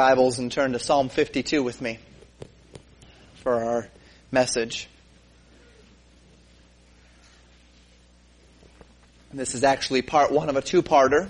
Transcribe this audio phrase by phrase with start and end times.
[0.00, 1.98] Bibles and turn to Psalm 52 with me
[3.42, 3.88] for our
[4.32, 4.88] message.
[9.30, 11.28] This is actually part one of a two-parter,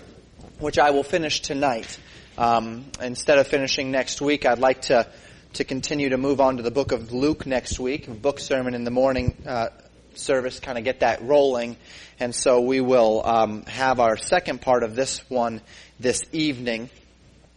[0.60, 1.98] which I will finish tonight.
[2.38, 5.08] Um, instead of finishing next week, I'd like to
[5.54, 8.84] to continue to move on to the book of Luke next week, book sermon in
[8.84, 9.70] the morning uh,
[10.14, 11.76] service, kind of get that rolling,
[12.20, 15.60] and so we will um, have our second part of this one
[15.98, 16.88] this evening.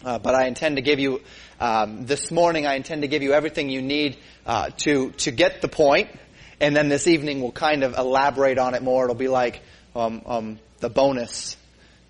[0.03, 1.21] Uh, but I intend to give you
[1.61, 2.65] um, this morning.
[2.65, 6.09] I intend to give you everything you need uh, to to get the point,
[6.59, 9.05] and then this evening we'll kind of elaborate on it more.
[9.05, 9.61] It'll be like
[9.95, 11.55] um, um, the bonus,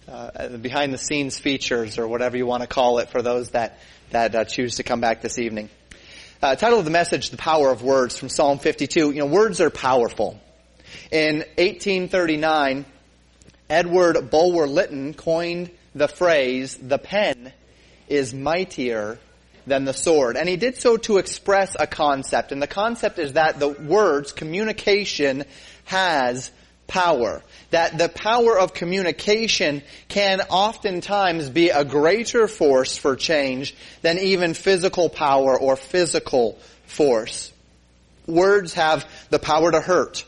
[0.08, 3.52] uh, the behind the scenes features, or whatever you want to call it, for those
[3.52, 3.78] that
[4.10, 5.70] that uh, choose to come back this evening.
[6.42, 9.12] Uh, title of the message: "The Power of Words" from Psalm 52.
[9.12, 10.40] You know, words are powerful.
[11.12, 12.86] In 1839,
[13.70, 17.54] Edward Bulwer Lytton coined the phrase, "The pen."
[18.08, 19.20] Is mightier
[19.66, 20.36] than the sword.
[20.38, 22.52] And he did so to express a concept.
[22.52, 25.46] And the concept is that the words, communication,
[25.86, 26.52] has
[26.88, 27.42] power.
[27.72, 34.54] That the power of communication can oftentimes be a greater force for change than even
[34.54, 37.52] physical power or physical force.
[38.28, 40.26] Words have the power to hurt.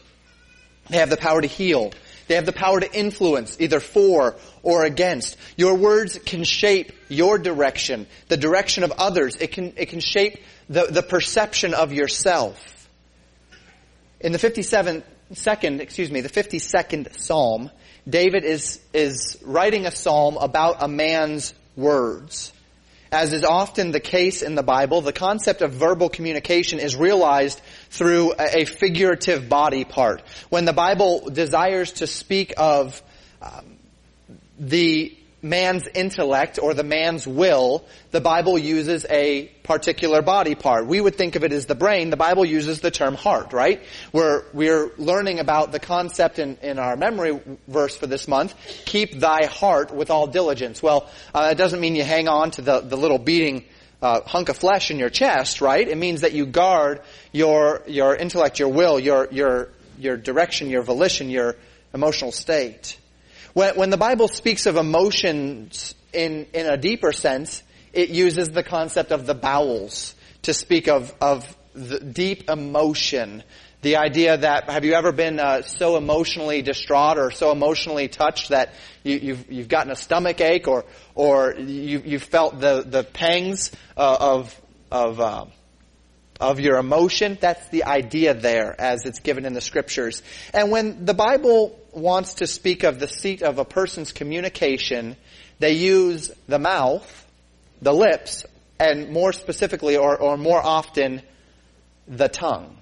[0.89, 1.91] They have the power to heal.
[2.27, 5.37] They have the power to influence, either for or against.
[5.55, 9.37] Your words can shape your direction, the direction of others.
[9.37, 12.89] It can, it can shape the, the perception of yourself.
[14.19, 17.69] In the 57th, second, excuse me, the 52nd Psalm,
[18.09, 22.51] David is, is writing a psalm about a man's words.
[23.11, 27.61] As is often the case in the Bible, the concept of verbal communication is realized
[27.91, 30.23] through a figurative body part.
[30.49, 33.01] When the Bible desires to speak of
[33.43, 33.74] um,
[34.59, 40.87] the man's intellect or the man's will, the Bible uses a particular body part.
[40.87, 42.09] We would think of it as the brain.
[42.09, 43.83] The Bible uses the term heart, right?
[44.11, 48.55] We're, we're learning about the concept in, in our memory verse for this month.
[48.85, 50.81] Keep thy heart with all diligence.
[50.81, 53.65] Well, uh, it doesn't mean you hang on to the, the little beating
[54.01, 55.87] uh, hunk of flesh in your chest, right?
[55.87, 57.01] It means that you guard
[57.31, 61.55] your, your intellect, your will, your, your, your direction, your volition, your
[61.93, 62.97] emotional state.
[63.55, 68.63] When, when the Bible speaks of emotions in, in a deeper sense, it uses the
[68.63, 73.43] concept of the bowels to speak of, of the deep emotion.
[73.81, 78.49] The idea that, have you ever been uh, so emotionally distraught or so emotionally touched
[78.49, 78.73] that
[79.03, 80.83] you, you've, you've gotten a stomach ache or,
[81.13, 84.61] or you, you've felt the, the pangs uh, of,
[84.91, 85.45] of, uh,
[86.41, 87.37] of your emotion?
[87.39, 90.21] That's the idea there as it's given in the scriptures.
[90.53, 95.15] And when the Bible wants to speak of the seat of a person's communication,
[95.59, 97.25] they use the mouth,
[97.81, 98.45] the lips,
[98.79, 101.21] and more specifically or, or more often,
[102.07, 102.77] the tongue.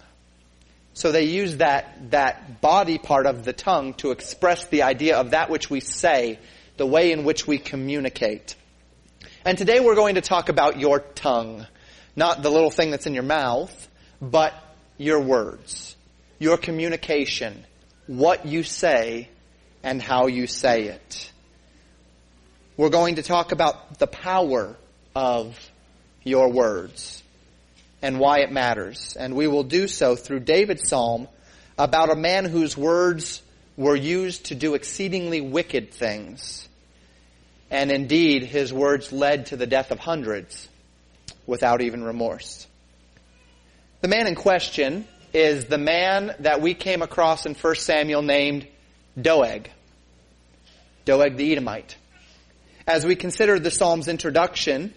[0.93, 5.31] So they use that, that body part of the tongue to express the idea of
[5.31, 6.39] that which we say,
[6.77, 8.55] the way in which we communicate.
[9.45, 11.65] And today we're going to talk about your tongue.
[12.15, 13.89] Not the little thing that's in your mouth,
[14.21, 14.53] but
[14.97, 15.95] your words,
[16.37, 17.65] your communication,
[18.07, 19.29] what you say
[19.83, 21.31] and how you say it.
[22.75, 24.75] We're going to talk about the power
[25.15, 25.57] of
[26.23, 27.21] your words
[28.01, 29.15] and why it matters.
[29.17, 31.27] And we will do so through David's psalm
[31.77, 33.41] about a man whose words
[33.77, 36.67] were used to do exceedingly wicked things.
[37.71, 40.67] And indeed, his words led to the death of hundreds
[41.47, 42.67] without even remorse.
[44.01, 48.67] The man in question is the man that we came across in 1 Samuel named
[49.19, 49.69] Doeg.
[51.05, 51.97] Doeg the Edomite.
[52.85, 54.93] As we consider the Psalm's introduction,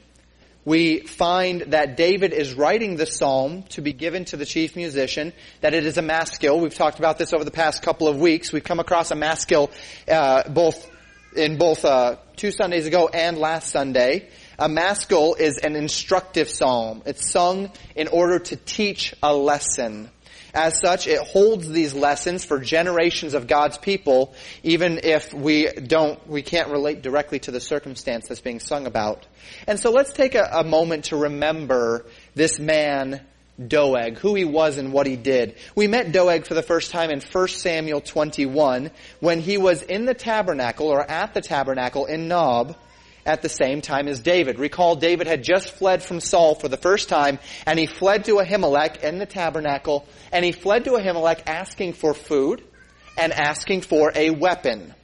[0.64, 5.32] we find that David is writing the psalm to be given to the chief musician,
[5.60, 6.58] that it is a maskil.
[6.58, 8.53] We've talked about this over the past couple of weeks.
[8.53, 9.70] We've come across a maskil
[10.08, 10.91] uh, both
[11.36, 14.28] in both uh, two Sundays ago and last Sunday.
[14.58, 17.03] A maskil is an instructive psalm.
[17.06, 20.10] It's sung in order to teach a lesson.
[20.54, 26.27] As such, it holds these lessons for generations of God's people, even if we don't,
[26.28, 29.27] we can't relate directly to the circumstance that's being sung about.
[29.66, 33.21] And so let's take a, a moment to remember this man,
[33.65, 35.57] Doeg, who he was and what he did.
[35.75, 38.91] We met Doeg for the first time in 1 Samuel 21
[39.21, 42.77] when he was in the tabernacle or at the tabernacle in Nob
[43.26, 44.58] at the same time as David.
[44.58, 48.36] Recall David had just fled from Saul for the first time and he fled to
[48.36, 52.62] Ahimelech in the tabernacle and he fled to Ahimelech asking for food
[53.18, 54.94] and asking for a weapon.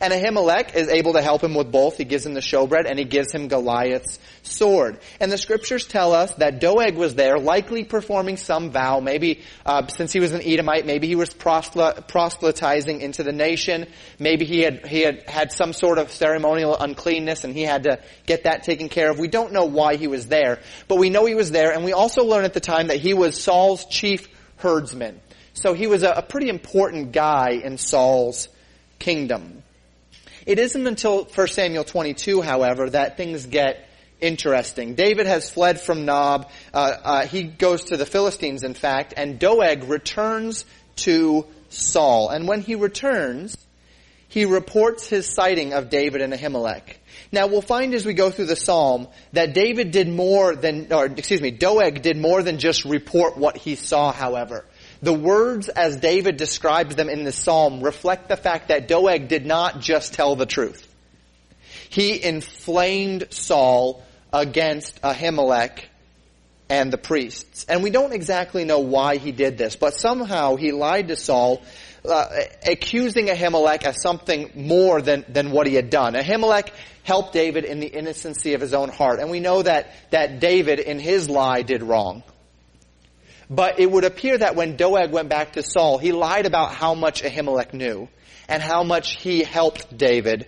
[0.00, 1.96] And Ahimelech is able to help him with both.
[1.96, 4.98] He gives him the showbread and he gives him Goliath's sword.
[5.20, 9.00] And the scriptures tell us that Doeg was there, likely performing some vow.
[9.00, 13.86] Maybe, uh, since he was an Edomite, maybe he was proselytizing into the nation.
[14.18, 18.00] Maybe he had, he had had some sort of ceremonial uncleanness and he had to
[18.26, 19.18] get that taken care of.
[19.18, 21.92] We don't know why he was there, but we know he was there and we
[21.92, 25.20] also learn at the time that he was Saul's chief herdsman.
[25.54, 28.48] So he was a, a pretty important guy in Saul's
[28.98, 29.62] kingdom.
[30.48, 33.86] It isn't until 1 Samuel 22, however, that things get
[34.18, 34.94] interesting.
[34.94, 36.50] David has fled from Nob.
[36.72, 40.64] Uh, uh, he goes to the Philistines, in fact, and Doeg returns
[40.96, 42.30] to Saul.
[42.30, 43.58] And when he returns,
[44.28, 46.96] he reports his sighting of David and Ahimelech.
[47.30, 51.04] Now we'll find as we go through the psalm that David did more than, or
[51.04, 54.64] excuse me, Doeg did more than just report what he saw, however.
[55.00, 59.46] The words as David describes them in the psalm reflect the fact that Doeg did
[59.46, 60.84] not just tell the truth.
[61.88, 64.02] He inflamed Saul
[64.32, 65.84] against Ahimelech
[66.68, 67.64] and the priests.
[67.68, 71.62] And we don't exactly know why he did this, but somehow he lied to Saul,
[72.04, 72.26] uh,
[72.66, 76.14] accusing Ahimelech as something more than, than what he had done.
[76.14, 76.70] Ahimelech
[77.04, 79.18] helped David in the innocency of his own heart.
[79.20, 82.22] And we know that, that David in his lie did wrong.
[83.50, 86.94] But it would appear that when Doeg went back to Saul, he lied about how
[86.94, 88.08] much Ahimelech knew
[88.48, 90.46] and how much he helped David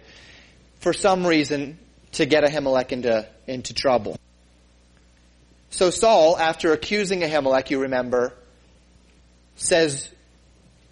[0.80, 1.78] for some reason
[2.12, 4.18] to get Ahimelech into, into trouble.
[5.70, 8.34] So Saul, after accusing Ahimelech, you remember,
[9.56, 10.08] says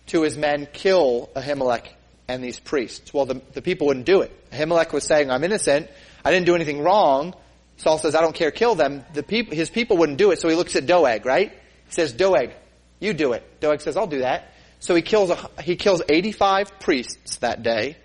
[0.07, 1.89] to his men, kill Ahimelech
[2.29, 3.13] and these priests.
[3.13, 4.51] Well, the, the people wouldn't do it.
[4.51, 5.91] Ahimelech was saying, I'm innocent.
[6.25, 7.35] I didn't do anything wrong.
[7.79, 9.05] Saul says, I don't care, kill them.
[9.15, 11.53] The people, his people wouldn't do it, so he looks at Doeg, right?
[11.89, 12.53] He says, Doeg,
[13.01, 13.61] you do it.
[13.61, 14.53] Doeg says, I'll do that.
[14.81, 17.97] So he kills, a, he kills 85 priests that day,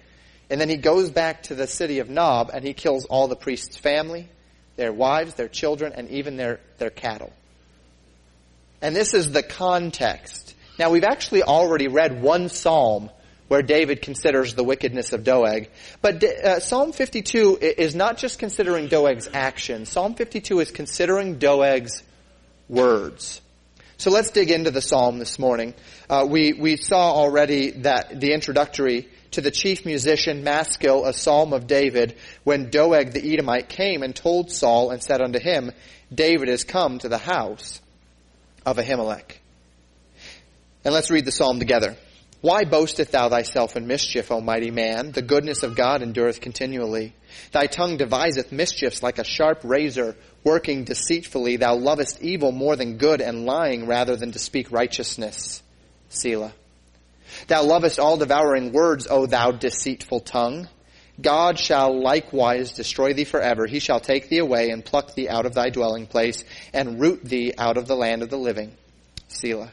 [0.49, 3.35] and then he goes back to the city of Nob and he kills all the
[3.35, 4.27] priests' family,
[4.75, 7.31] their wives, their children, and even their, their cattle.
[8.81, 10.55] And this is the context.
[10.79, 13.09] Now we've actually already read one psalm
[13.47, 15.69] where David considers the wickedness of Doeg.
[16.01, 19.89] But uh, Psalm 52 is not just considering Doeg's actions.
[19.89, 22.01] Psalm 52 is considering Doeg's
[22.67, 23.41] words.
[24.03, 25.73] So let's dig into the psalm this morning.
[26.09, 31.53] Uh, we we saw already that the introductory to the chief musician Maskil, a psalm
[31.53, 35.71] of David, when Doeg the Edomite came and told Saul and said unto him,
[36.13, 37.79] David is come to the house
[38.65, 39.37] of Ahimelech.
[40.83, 41.95] And let's read the psalm together.
[42.41, 45.13] Why boastest thou thyself in mischief, O mighty man?
[45.13, 47.13] The goodness of God endureth continually.
[47.53, 51.57] Thy tongue deviseth mischiefs like a sharp razor, working deceitfully.
[51.57, 55.61] Thou lovest evil more than good, and lying rather than to speak righteousness.
[56.09, 56.53] Selah.
[57.47, 60.67] Thou lovest all devouring words, O thou deceitful tongue.
[61.21, 63.67] God shall likewise destroy thee forever.
[63.67, 66.43] He shall take thee away and pluck thee out of thy dwelling place,
[66.73, 68.75] and root thee out of the land of the living.
[69.27, 69.71] Selah.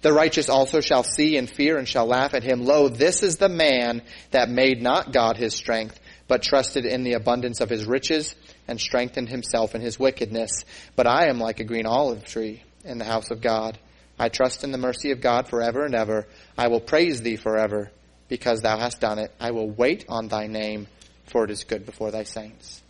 [0.00, 2.64] The righteous also shall see and fear and shall laugh at him.
[2.64, 5.98] Lo, this is the man that made not God his strength,
[6.34, 8.34] but trusted in the abundance of his riches
[8.66, 10.64] and strengthened himself in his wickedness.
[10.96, 13.78] But I am like a green olive tree in the house of God.
[14.18, 16.26] I trust in the mercy of God forever and ever.
[16.58, 17.92] I will praise thee forever
[18.26, 19.32] because thou hast done it.
[19.38, 20.88] I will wait on thy name
[21.26, 22.82] for it is good before thy saints.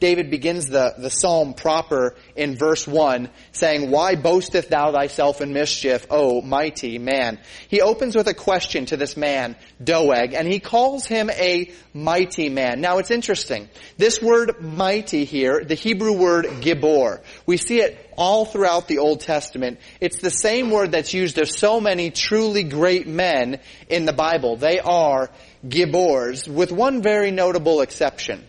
[0.00, 5.52] David begins the, the psalm proper in verse 1 saying, Why boasteth thou thyself in
[5.52, 7.38] mischief, O mighty man?
[7.68, 12.48] He opens with a question to this man, Doeg, and he calls him a mighty
[12.48, 12.80] man.
[12.80, 13.68] Now it's interesting.
[13.96, 19.20] This word mighty here, the Hebrew word gibor, we see it all throughout the Old
[19.20, 19.80] Testament.
[20.00, 24.56] It's the same word that's used of so many truly great men in the Bible.
[24.56, 25.30] They are
[25.66, 28.44] gibors, with one very notable exception.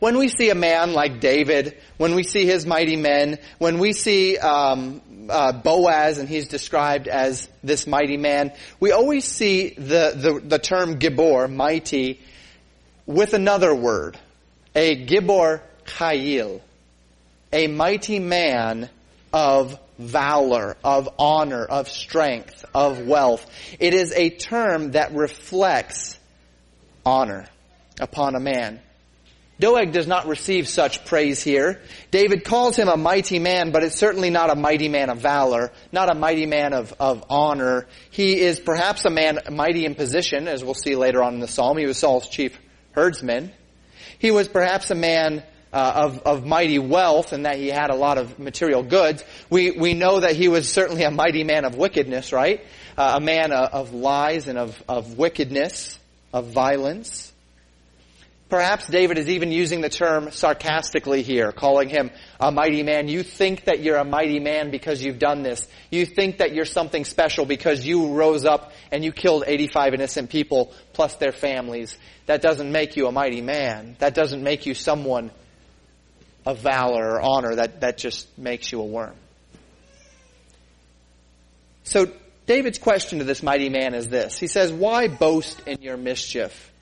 [0.00, 3.92] When we see a man like David, when we see his mighty men, when we
[3.92, 10.12] see um, uh, Boaz and he's described as this mighty man, we always see the,
[10.14, 12.20] the, the term Gibor, mighty,
[13.06, 14.18] with another word,
[14.74, 16.60] a Gibor Chayil,
[17.52, 18.90] a mighty man
[19.32, 23.48] of valor, of honor, of strength, of wealth.
[23.78, 26.18] It is a term that reflects
[27.04, 27.46] honor
[28.00, 28.80] upon a man.
[29.60, 31.80] Doeg does not receive such praise here.
[32.10, 35.70] David calls him a mighty man, but it's certainly not a mighty man of valor,
[35.92, 37.86] not a mighty man of, of honor.
[38.10, 41.48] He is perhaps a man mighty in position, as we'll see later on in the
[41.48, 41.78] psalm.
[41.78, 42.58] He was Saul's chief
[42.92, 43.52] herdsman.
[44.18, 47.96] He was perhaps a man uh, of, of mighty wealth and that he had a
[47.96, 49.24] lot of material goods.
[49.50, 52.64] We, we know that he was certainly a mighty man of wickedness, right?
[52.96, 55.98] Uh, a man of, of lies and of, of wickedness
[56.32, 57.32] of violence.
[58.50, 63.08] Perhaps David is even using the term sarcastically here, calling him a mighty man.
[63.08, 65.66] You think that you're a mighty man because you've done this.
[65.90, 70.30] You think that you're something special because you rose up and you killed 85 innocent
[70.30, 71.96] people plus their families.
[72.26, 73.96] That doesn't make you a mighty man.
[73.98, 75.30] That doesn't make you someone
[76.44, 77.56] of valor or honor.
[77.56, 79.16] That, that just makes you a worm.
[81.84, 82.12] So
[82.46, 84.38] David's question to this mighty man is this.
[84.38, 86.72] He says, why boast in your mischief?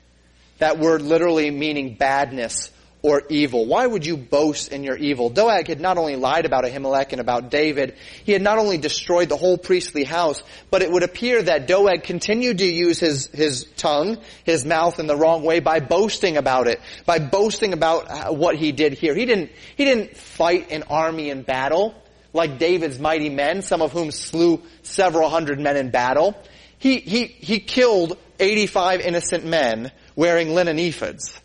[0.59, 2.71] That word literally meaning badness
[3.03, 3.65] or evil.
[3.65, 5.29] Why would you boast in your evil?
[5.29, 9.27] Doeg had not only lied about Ahimelech and about David, he had not only destroyed
[9.27, 10.41] the whole priestly house,
[10.71, 15.07] but it would appear that Doeg continued to use his, his tongue, his mouth in
[15.07, 19.13] the wrong way by boasting about it, by boasting about uh, what he did here.
[19.13, 21.93] He didn't, he didn't fight an army in battle
[22.31, 26.35] like David's mighty men, some of whom slew several hundred men in battle.
[26.79, 31.39] He, he, he killed 85 innocent men wearing linen ephods,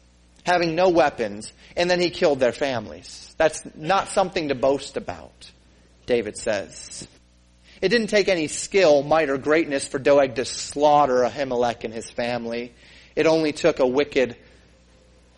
[0.45, 3.35] having no weapons, and then he killed their families.
[3.39, 5.51] That's not something to boast about,
[6.07, 7.07] David says.
[7.81, 12.11] It didn't take any skill, might, or greatness for Doeg to slaughter Ahimelech and his
[12.11, 12.73] family.
[13.15, 14.37] It only took a wicked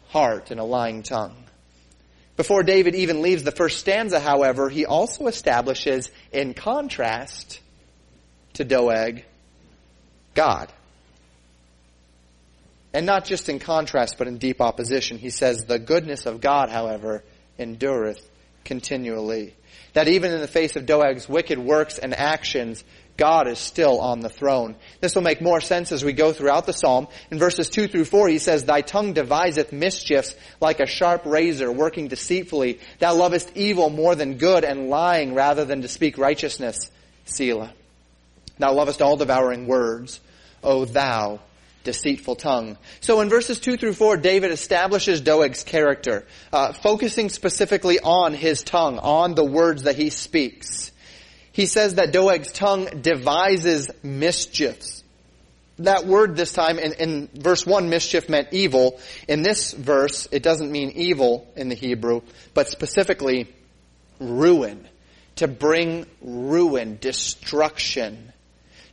[0.08, 1.36] heart and a lying tongue.
[2.36, 7.60] Before David even leaves the first stanza, however, he also establishes, in contrast
[8.54, 9.24] to Doeg,
[10.34, 10.72] God.
[12.92, 15.18] And not just in contrast, but in deep opposition.
[15.18, 17.22] He says, The goodness of God, however,
[17.58, 18.28] endureth
[18.64, 19.54] continually.
[19.92, 22.84] That even in the face of Doeg's wicked works and actions,
[23.16, 24.76] God is still on the throne.
[25.00, 27.06] This will make more sense as we go throughout the psalm.
[27.30, 31.70] In verses 2 through 4, he says, Thy tongue deviseth mischiefs like a sharp razor,
[31.70, 32.80] working deceitfully.
[32.98, 36.90] Thou lovest evil more than good, and lying rather than to speak righteousness.
[37.24, 37.72] Selah.
[38.58, 40.20] Thou lovest all devouring words,
[40.62, 41.40] O thou
[41.84, 42.76] deceitful tongue.
[43.00, 48.62] So in verses 2 through 4, David establishes Doeg's character, uh, focusing specifically on his
[48.62, 50.92] tongue, on the words that he speaks.
[51.52, 55.02] He says that Doeg's tongue devises mischiefs.
[55.78, 59.00] That word this time in, in verse 1, mischief meant evil.
[59.26, 62.20] In this verse, it doesn't mean evil in the Hebrew,
[62.52, 63.48] but specifically
[64.18, 64.86] ruin.
[65.36, 68.32] To bring ruin, destruction.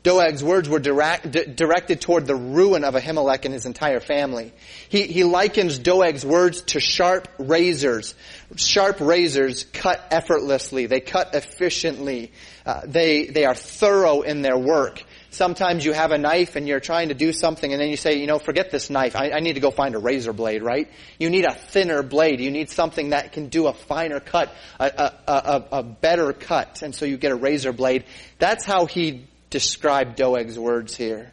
[0.08, 4.54] Doeg's words were direct, d- directed toward the ruin of Ahimelech and his entire family.
[4.88, 8.16] He, he likens Doeg's words to sharp razors.
[8.56, 10.86] Sharp razors cut effortlessly.
[10.86, 12.32] They cut efficiently.
[12.66, 15.04] Uh, they, they are thorough in their work.
[15.30, 18.18] Sometimes you have a knife and you're trying to do something and then you say,
[18.18, 19.14] you know, forget this knife.
[19.14, 20.90] I, I need to go find a razor blade, right?
[21.20, 22.40] You need a thinner blade.
[22.40, 26.82] You need something that can do a finer cut, a, a, a, a better cut.
[26.82, 28.06] And so you get a razor blade.
[28.40, 31.32] That's how he describe Doeg's words here.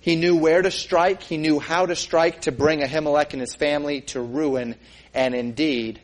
[0.00, 3.54] He knew where to strike, he knew how to strike to bring Ahimelech and his
[3.54, 4.74] family to ruin,
[5.14, 6.00] and indeed,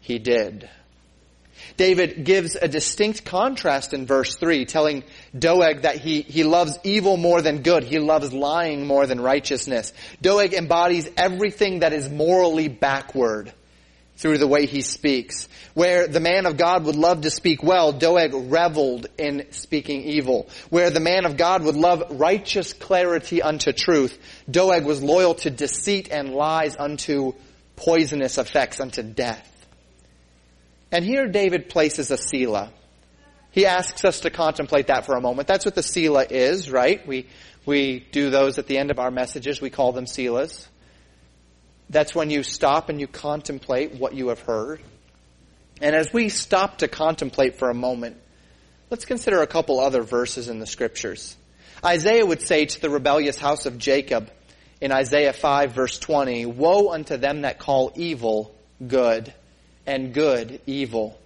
[0.00, 0.68] he did.
[1.76, 5.04] David gives a distinct contrast in verse 3, telling
[5.38, 7.84] Doeg that he, he loves evil more than good.
[7.84, 9.92] He loves lying more than righteousness.
[10.22, 13.52] Doeg embodies everything that is morally backward
[14.16, 15.48] through the way he speaks.
[15.74, 20.48] Where the man of God would love to speak well, Doeg reveled in speaking evil.
[20.70, 24.16] Where the man of God would love righteous clarity unto truth,
[24.48, 27.32] Doeg was loyal to deceit and lies unto
[27.76, 29.50] poisonous effects, unto death.
[30.92, 32.70] And here David places a Selah.
[33.50, 35.48] He asks us to contemplate that for a moment.
[35.48, 37.04] That's what the Selah is, right?
[37.06, 37.26] We,
[37.66, 39.60] we do those at the end of our messages.
[39.60, 40.68] We call them Selahs.
[41.94, 44.80] That's when you stop and you contemplate what you have heard.
[45.80, 48.16] And as we stop to contemplate for a moment,
[48.90, 51.36] let's consider a couple other verses in the scriptures.
[51.84, 54.28] Isaiah would say to the rebellious house of Jacob
[54.80, 58.52] in Isaiah 5 verse 20, Woe unto them that call evil
[58.84, 59.32] good
[59.86, 61.16] and good evil,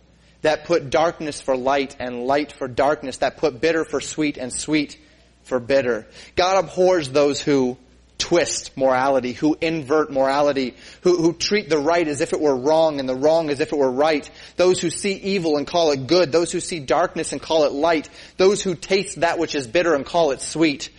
[0.42, 4.52] that put darkness for light and light for darkness, that put bitter for sweet and
[4.52, 4.98] sweet
[5.44, 6.06] for bitter.
[6.37, 7.78] God abhors those who
[8.18, 13.00] twist morality, who invert morality, who, who treat the right as if it were wrong
[13.00, 16.06] and the wrong as if it were right, those who see evil and call it
[16.06, 19.66] good, those who see darkness and call it light, those who taste that which is
[19.66, 20.90] bitter and call it sweet.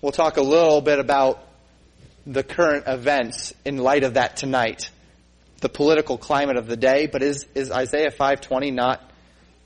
[0.00, 1.44] We'll talk a little bit about
[2.26, 4.90] the current events in light of that tonight.
[5.60, 9.02] The political climate of the day, but is, is Isaiah 520 not,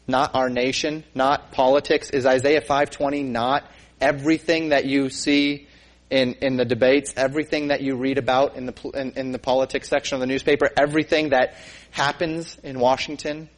[0.06, 2.10] not our nation, not politics?
[2.10, 3.64] Is Isaiah 520 not
[4.00, 5.66] everything that you see
[6.10, 9.88] in, in the debates, everything that you read about in the, in, in the politics
[9.88, 11.54] section of the newspaper, everything that
[11.90, 13.48] happens in Washington,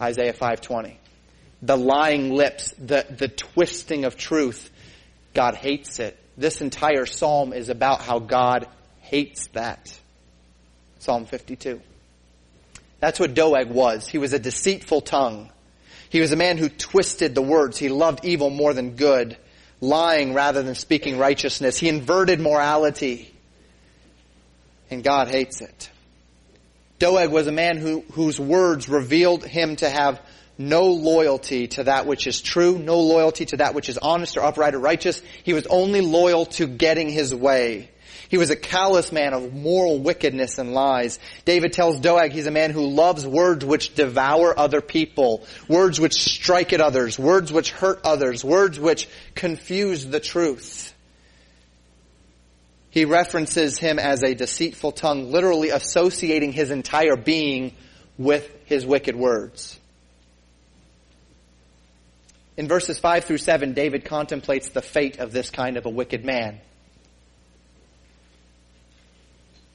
[0.00, 0.98] Isaiah 520.
[1.62, 4.70] The lying lips, the, the twisting of truth,
[5.34, 6.18] God hates it.
[6.36, 8.66] This entire psalm is about how God
[9.00, 9.96] hates that.
[10.98, 11.80] Psalm 52.
[13.00, 14.08] That's what Doeg was.
[14.08, 15.50] He was a deceitful tongue.
[16.14, 17.76] He was a man who twisted the words.
[17.76, 19.36] He loved evil more than good,
[19.80, 21.76] lying rather than speaking righteousness.
[21.76, 23.34] He inverted morality.
[24.92, 25.90] And God hates it.
[27.00, 30.20] Doeg was a man who, whose words revealed him to have
[30.56, 34.44] no loyalty to that which is true, no loyalty to that which is honest or
[34.44, 35.20] upright or righteous.
[35.42, 37.90] He was only loyal to getting his way.
[38.34, 41.20] He was a callous man of moral wickedness and lies.
[41.44, 46.14] David tells Doeg he's a man who loves words which devour other people, words which
[46.14, 50.92] strike at others, words which hurt others, words which confuse the truth.
[52.90, 57.72] He references him as a deceitful tongue, literally associating his entire being
[58.18, 59.78] with his wicked words.
[62.56, 66.24] In verses 5 through 7, David contemplates the fate of this kind of a wicked
[66.24, 66.58] man.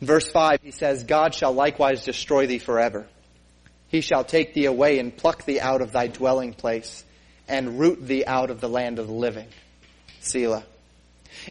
[0.02, 3.08] Verse 5, he says, God shall likewise destroy thee forever.
[3.90, 7.04] He shall take thee away and pluck thee out of thy dwelling place
[7.48, 9.48] and root thee out of the land of the living.
[10.22, 10.64] Selah.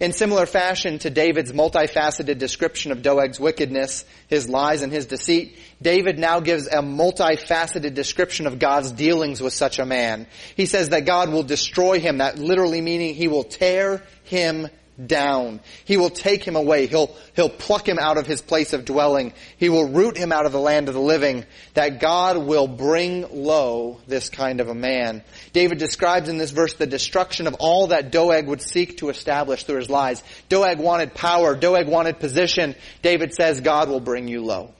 [0.01, 5.57] In similar fashion to David's multifaceted description of Doeg's wickedness, his lies, and his deceit,
[5.81, 10.27] David now gives a multifaceted description of God's dealings with such a man.
[10.57, 14.69] He says that God will destroy him, that literally meaning he will tear him
[15.07, 15.61] down.
[15.85, 16.87] He will take him away.
[16.87, 19.33] He'll, he'll pluck him out of his place of dwelling.
[19.57, 21.45] He will root him out of the land of the living.
[21.75, 25.23] That God will bring low this kind of a man.
[25.53, 29.65] David describes in this verse the destruction of all that Doeg would seek to establish
[29.65, 30.23] through his lies.
[30.49, 31.55] Doeg wanted power.
[31.55, 32.75] Doeg wanted position.
[33.03, 34.75] David says God will bring you low.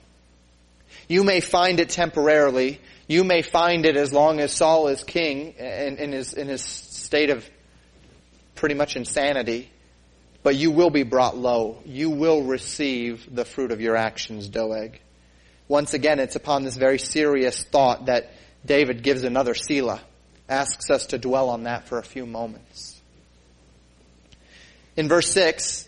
[1.07, 2.79] You may find it temporarily.
[3.07, 6.61] You may find it as long as Saul is king in, in his, in his
[6.61, 7.49] state of
[8.53, 9.71] pretty much insanity.
[10.41, 11.81] But you will be brought low.
[11.85, 14.99] You will receive the fruit of your actions, Doeg.
[15.67, 18.31] Once again, it's upon this very serious thought that
[18.65, 20.01] David gives another Selah,
[20.47, 22.99] asks us to dwell on that for a few moments.
[24.95, 25.87] In verse 6,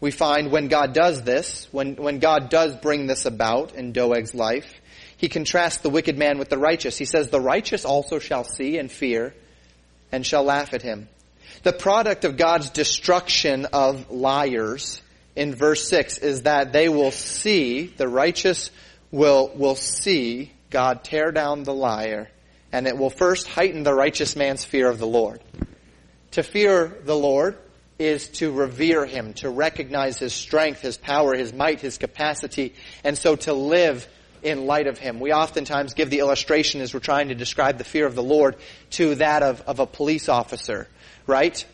[0.00, 4.34] we find when God does this, when, when God does bring this about in Doeg's
[4.34, 4.72] life,
[5.16, 6.96] he contrasts the wicked man with the righteous.
[6.96, 9.34] He says, the righteous also shall see and fear
[10.12, 11.08] and shall laugh at him.
[11.62, 15.02] The product of God's destruction of liars
[15.34, 18.70] in verse 6 is that they will see, the righteous
[19.10, 22.28] will, will see God tear down the liar,
[22.72, 25.40] and it will first heighten the righteous man's fear of the Lord.
[26.32, 27.56] To fear the Lord
[27.98, 33.18] is to revere Him, to recognize His strength, His power, His might, His capacity, and
[33.18, 34.06] so to live
[34.42, 35.18] in light of Him.
[35.18, 38.56] We oftentimes give the illustration as we're trying to describe the fear of the Lord
[38.90, 40.86] to that of, of a police officer
[41.28, 41.64] right?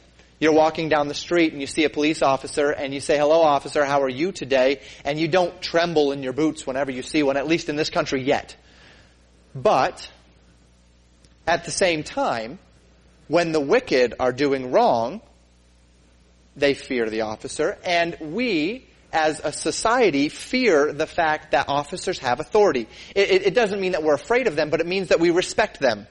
[0.40, 3.40] You're walking down the street and you see a police officer and you say, hello
[3.40, 4.80] officer, how are you today?
[5.04, 7.88] And you don't tremble in your boots whenever you see one, at least in this
[7.88, 8.56] country yet.
[9.54, 10.10] But,
[11.46, 12.58] at the same time,
[13.28, 15.20] when the wicked are doing wrong,
[16.56, 22.40] they fear the officer, and we, as a society, fear the fact that officers have
[22.40, 22.88] authority.
[23.14, 25.30] It, it, it doesn't mean that we're afraid of them, but it means that we
[25.30, 26.06] respect them.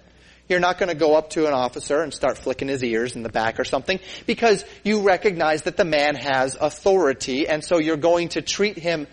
[0.50, 3.24] You're not going to go up to an officer and start flicking his ears in
[3.24, 7.98] the back or something because you recognize that the man has authority and so you're
[7.98, 9.08] going to treat him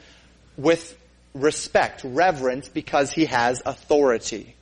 [0.56, 0.96] with
[1.32, 4.56] respect, reverence because he has authority.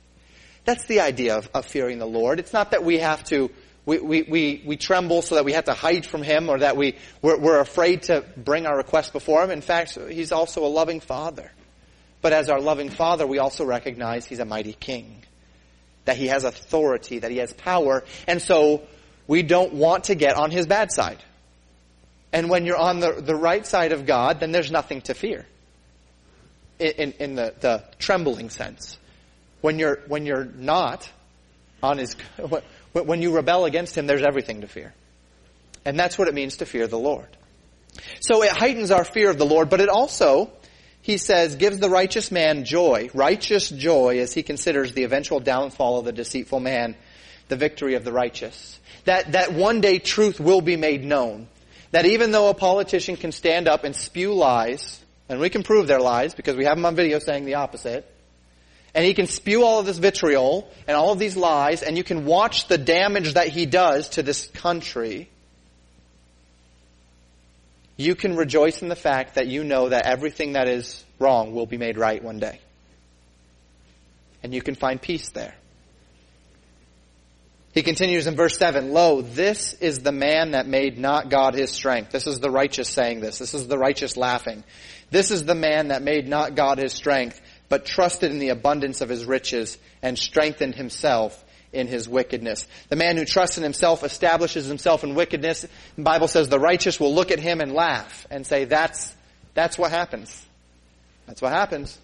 [0.65, 2.39] That's the idea of, of fearing the Lord.
[2.39, 3.49] It's not that we have to
[3.85, 6.77] we, we, we, we, tremble so that we have to hide from him or that
[6.77, 9.49] we, we're, we're afraid to bring our request before him.
[9.49, 11.51] In fact, he's also a loving father.
[12.21, 15.23] But as our loving father, we also recognize he's a mighty king
[16.09, 18.81] that he has authority, that he has power, and so
[19.27, 21.19] we don't want to get on his bad side.
[22.33, 25.45] And when you're on the, the right side of God, then there's nothing to fear.
[26.79, 28.97] In, in, in the, the trembling sense.
[29.61, 31.07] When you're, when you're not
[31.83, 32.15] on his,
[32.91, 34.95] when you rebel against him, there's everything to fear.
[35.85, 37.27] And that's what it means to fear the Lord.
[38.19, 40.51] So it heightens our fear of the Lord, but it also
[41.01, 45.99] he says, gives the righteous man joy, righteous joy as he considers the eventual downfall
[45.99, 46.95] of the deceitful man,
[47.47, 48.79] the victory of the righteous.
[49.05, 51.47] That, that one day truth will be made known.
[51.91, 55.87] That even though a politician can stand up and spew lies, and we can prove
[55.87, 58.05] their lies because we have them on video saying the opposite,
[58.93, 62.03] and he can spew all of this vitriol and all of these lies, and you
[62.03, 65.29] can watch the damage that he does to this country,
[67.99, 71.65] you can rejoice in the fact that you know that everything that is wrong will
[71.65, 72.61] be made right one day.
[74.41, 75.53] And you can find peace there.
[77.73, 81.71] He continues in verse 7, Lo, this is the man that made not God his
[81.71, 82.11] strength.
[82.11, 83.37] This is the righteous saying this.
[83.37, 84.63] This is the righteous laughing.
[85.11, 89.01] This is the man that made not God his strength, but trusted in the abundance
[89.01, 92.67] of his riches and strengthened himself in his wickedness.
[92.89, 95.65] The man who trusts in himself establishes himself in wickedness.
[95.95, 99.13] The Bible says the righteous will look at him and laugh and say, that's,
[99.53, 100.45] that's what happens.
[101.27, 101.97] That's what happens.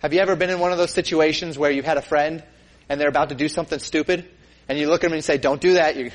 [0.00, 2.42] Have you ever been in one of those situations where you've had a friend
[2.88, 4.28] and they're about to do something stupid
[4.68, 5.96] and you look at him and you say, don't do that.
[5.96, 6.10] You're,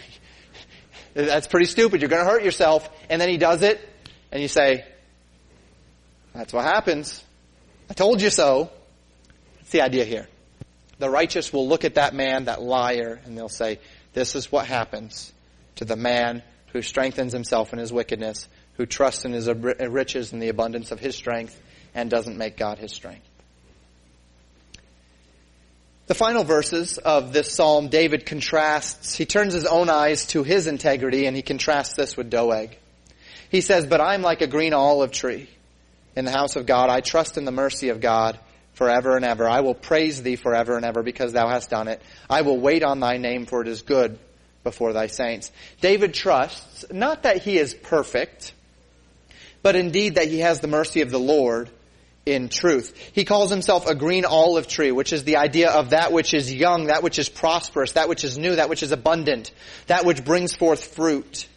[1.14, 2.02] that's pretty stupid.
[2.02, 2.90] You're going to hurt yourself.
[3.10, 3.80] And then he does it
[4.32, 4.86] and you say,
[6.34, 7.24] that's what happens.
[7.90, 8.70] I told you so.
[9.58, 10.28] That's the idea here.
[10.98, 13.80] The righteous will look at that man, that liar, and they'll say,
[14.14, 15.32] this is what happens
[15.76, 20.32] to the man who strengthens himself in his wickedness, who trusts in his uh, riches
[20.32, 21.62] and the abundance of his strength,
[21.94, 23.28] and doesn't make God his strength.
[26.08, 30.68] The final verses of this psalm, David contrasts, he turns his own eyes to his
[30.68, 32.78] integrity and he contrasts this with Doeg.
[33.50, 35.50] He says, But I'm like a green olive tree
[36.16, 36.90] in the house of God.
[36.90, 38.40] I trust in the mercy of God
[38.76, 39.50] forever and ever.
[39.50, 42.02] I will praise thee forever and ever because thou hast done it.
[42.30, 44.20] I will wait on thy name for it is good
[44.64, 45.52] before thy saints.
[45.82, 48.54] David trusts not that he is perfect,
[49.62, 51.70] but indeed that he has the mercy of the Lord
[52.26, 52.96] in truth.
[53.14, 56.54] He calls himself a green olive tree, which is the idea of that which is
[56.54, 59.52] young, that which is prosperous, that which is new, that which is abundant,
[59.88, 61.48] that which brings forth fruit.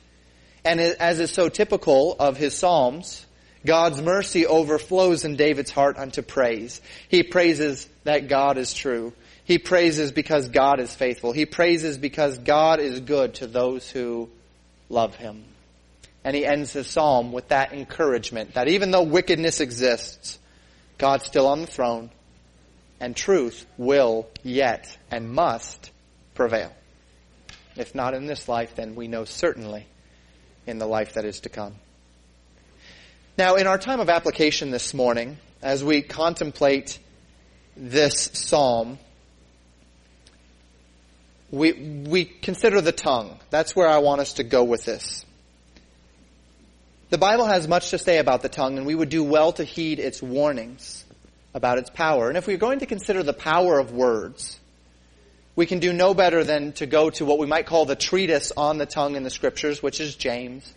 [0.64, 3.24] And as is so typical of his Psalms,
[3.64, 6.80] God's mercy overflows in David's heart unto praise.
[7.08, 9.12] He praises that God is true.
[9.44, 11.32] He praises because God is faithful.
[11.32, 14.28] He praises because God is good to those who
[14.88, 15.44] love him.
[16.24, 20.38] And he ends his psalm with that encouragement that even though wickedness exists,
[20.98, 22.10] God's still on the throne,
[23.00, 25.90] and truth will yet and must
[26.34, 26.72] prevail.
[27.76, 29.86] If not in this life, then we know certainly
[30.66, 31.76] in the life that is to come.
[33.38, 36.98] Now, in our time of application this morning, as we contemplate
[37.77, 38.98] this psalm,
[41.53, 43.38] we, we consider the tongue.
[43.51, 45.24] That's where I want us to go with this.
[47.11, 49.62] The Bible has much to say about the tongue, and we would do well to
[49.62, 51.05] heed its warnings
[51.55, 52.27] about its power.
[52.27, 54.59] And if we're going to consider the power of words,
[55.55, 58.51] we can do no better than to go to what we might call the treatise
[58.57, 60.74] on the tongue in the scriptures, which is James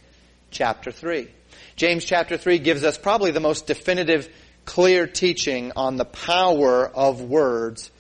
[0.52, 1.28] chapter 3.
[1.76, 4.30] James chapter 3 gives us probably the most definitive,
[4.66, 7.92] clear teaching on the power of words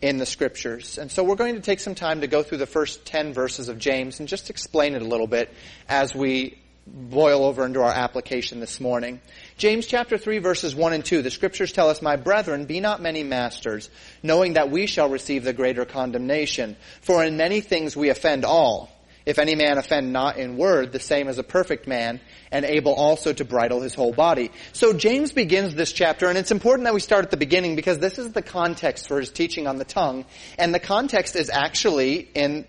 [0.00, 0.98] in the scriptures.
[0.98, 3.68] And so we're going to take some time to go through the first 10 verses
[3.68, 5.54] of James and just explain it a little bit
[5.88, 9.20] as we boil over into our application this morning.
[9.56, 13.00] James chapter 3 verses 1 and 2, the scriptures tell us, My brethren, be not
[13.00, 13.88] many masters,
[14.22, 16.76] knowing that we shall receive the greater condemnation.
[17.00, 18.91] For in many things we offend all.
[19.24, 22.94] If any man offend not in word, the same as a perfect man, and able
[22.94, 24.50] also to bridle his whole body.
[24.72, 27.98] So James begins this chapter, and it's important that we start at the beginning because
[27.98, 30.24] this is the context for his teaching on the tongue,
[30.58, 32.66] and the context is actually in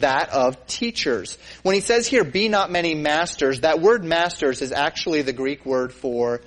[0.00, 1.38] that of teachers.
[1.62, 5.64] When he says here, be not many masters, that word masters is actually the Greek
[5.64, 6.40] word for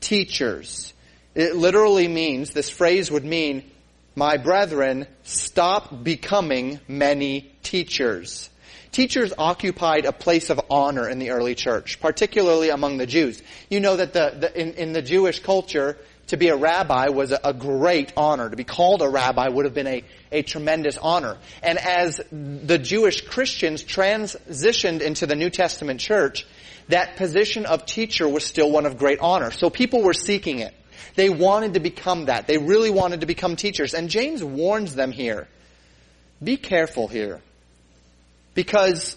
[0.00, 0.92] teachers.
[1.34, 3.70] It literally means, this phrase would mean,
[4.14, 8.50] my brethren, stop becoming many teachers.
[8.92, 13.42] Teachers occupied a place of honor in the early church, particularly among the Jews.
[13.70, 17.32] You know that the, the in, in the Jewish culture, to be a rabbi was
[17.32, 18.50] a, a, great honor.
[18.50, 21.38] To be called a rabbi would have been a, a tremendous honor.
[21.62, 26.46] And as the Jewish Christians transitioned into the New Testament church,
[26.88, 29.52] that position of teacher was still one of great honor.
[29.52, 30.74] So people were seeking it.
[31.14, 32.46] They wanted to become that.
[32.46, 33.94] They really wanted to become teachers.
[33.94, 35.48] And James warns them here.
[36.42, 37.40] Be careful here.
[38.54, 39.16] Because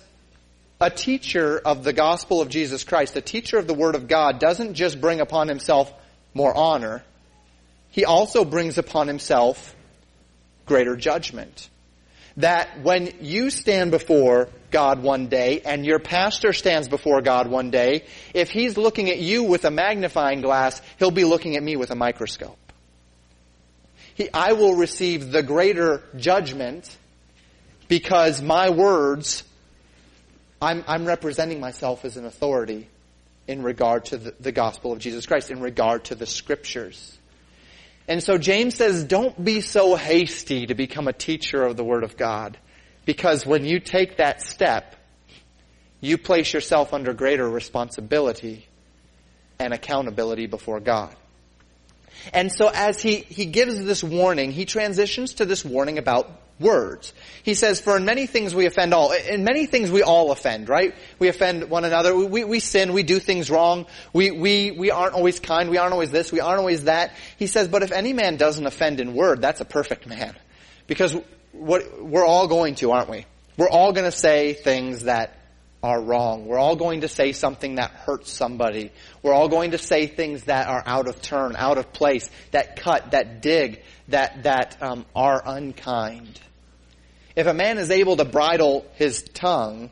[0.80, 4.40] a teacher of the gospel of Jesus Christ, a teacher of the Word of God,
[4.40, 5.94] doesn't just bring upon himself
[6.34, 7.04] more honor,
[7.92, 9.76] he also brings upon himself
[10.66, 11.70] greater judgment.
[12.38, 17.72] That when you stand before God one day and your pastor stands before God one
[17.72, 21.78] day, if he's looking at you with a magnifying glass, he'll be looking at me
[21.78, 22.58] with a microscope.
[24.16, 26.94] He, I will receive the greater judgment
[27.88, 29.44] because my words,
[30.62, 32.88] I'm, I'm representing myself as an authority
[33.48, 37.18] in regard to the, the gospel of Jesus Christ, in regard to the scriptures.
[38.08, 42.04] And so James says, don't be so hasty to become a teacher of the Word
[42.04, 42.58] of God.
[43.06, 44.96] Because when you take that step,
[46.02, 48.68] you place yourself under greater responsibility
[49.60, 51.16] and accountability before God.
[52.34, 57.14] And so as he, he gives this warning, he transitions to this warning about words.
[57.44, 59.12] He says, for in many things we offend all.
[59.12, 60.96] In many things we all offend, right?
[61.20, 62.16] We offend one another.
[62.16, 62.94] We, we sin.
[62.94, 63.86] We do things wrong.
[64.14, 65.70] We, we, we aren't always kind.
[65.70, 66.32] We aren't always this.
[66.32, 67.14] We aren't always that.
[67.38, 70.36] He says, but if any man doesn't offend in word, that's a perfect man.
[70.88, 71.16] Because
[71.52, 73.26] what, we're all going to, aren't we?
[73.58, 75.38] We're all going to say things that
[75.86, 76.48] are wrong.
[76.48, 78.92] We're all going to say something that hurts somebody.
[79.22, 82.78] We're all going to say things that are out of turn, out of place, that
[82.78, 86.40] cut, that dig, that, that um, are unkind.
[87.36, 89.92] If a man is able to bridle his tongue,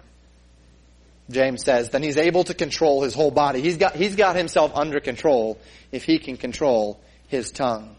[1.30, 3.62] James says, then he's able to control his whole body.
[3.62, 5.60] He's got, he's got himself under control
[5.92, 7.96] if he can control his tongue.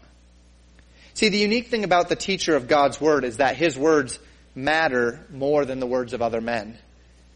[1.13, 4.19] See, the unique thing about the teacher of God's Word is that his words
[4.53, 6.77] matter more than the words of other men.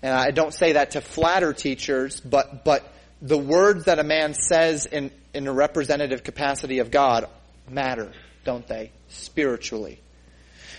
[0.01, 4.33] And I don't say that to flatter teachers, but, but the words that a man
[4.33, 7.27] says in, in a representative capacity of God
[7.69, 8.12] matter,
[8.45, 8.91] don't they?
[9.09, 9.99] Spiritually.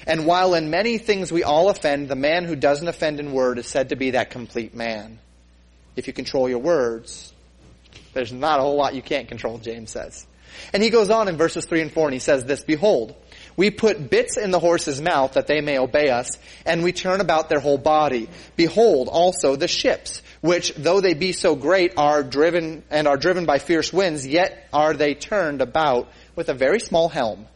[0.07, 3.59] And while in many things we all offend, the man who doesn't offend in word
[3.59, 5.19] is said to be that complete man.
[5.97, 7.33] If you control your words,
[8.15, 10.27] there's not a whole lot you can't control, James says.
[10.73, 13.15] And he goes on in verses 3 and 4 and he says this, Behold,
[13.57, 17.21] we put bits in the horse's mouth that they may obey us, and we turn
[17.21, 18.29] about their whole body.
[18.57, 23.47] Behold also the ships, which though they be so great are driven and are driven
[23.47, 27.47] by fierce winds, yet are they turned about with a very small helm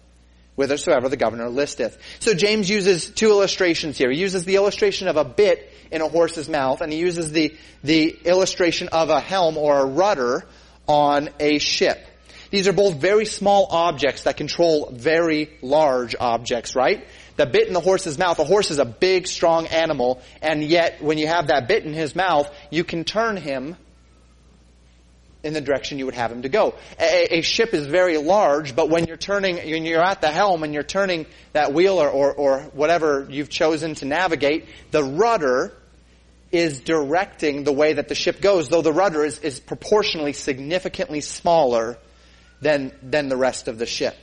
[0.56, 1.98] whithersoever the governor listeth.
[2.20, 4.10] So James uses two illustrations here.
[4.10, 7.56] He uses the illustration of a bit in a horse's mouth, and he uses the,
[7.82, 10.44] the illustration of a helm or a rudder
[10.86, 12.06] on a ship.
[12.54, 17.04] These are both very small objects that control very large objects, right?
[17.34, 21.02] The bit in the horse's mouth, a horse is a big, strong animal, and yet
[21.02, 23.74] when you have that bit in his mouth, you can turn him
[25.42, 26.76] in the direction you would have him to go.
[27.00, 30.62] A, a, ship is very large, but when you're turning, when you're at the helm
[30.62, 35.72] and you're turning that wheel or, or, or whatever you've chosen to navigate, the rudder
[36.52, 41.20] is directing the way that the ship goes, though the rudder is, is proportionally significantly
[41.20, 41.98] smaller
[42.64, 44.16] than, than the rest of the ship.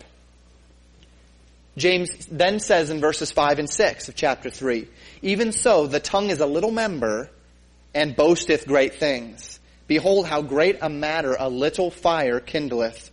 [1.78, 4.88] James then says in verses 5 and 6 of chapter 3,
[5.22, 7.30] Even so, the tongue is a little member
[7.94, 9.60] and boasteth great things.
[9.88, 13.12] Behold how great a matter a little fire kindleth.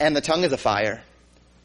[0.00, 1.02] And the tongue is a fire,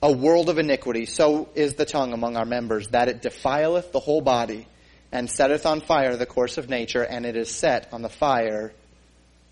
[0.04, 1.06] a world of iniquity.
[1.06, 4.67] So is the tongue among our members, that it defileth the whole body,
[5.12, 8.73] and setteth on fire the course of nature, and it is set on the fire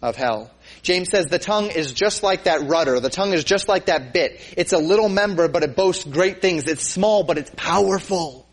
[0.02, 0.52] of hell.
[0.82, 3.00] James says the tongue is just like that rudder.
[3.00, 4.39] The tongue is just like that bit.
[4.58, 6.68] It's a little member, but it boasts great things.
[6.68, 8.48] It's small, but it's powerful.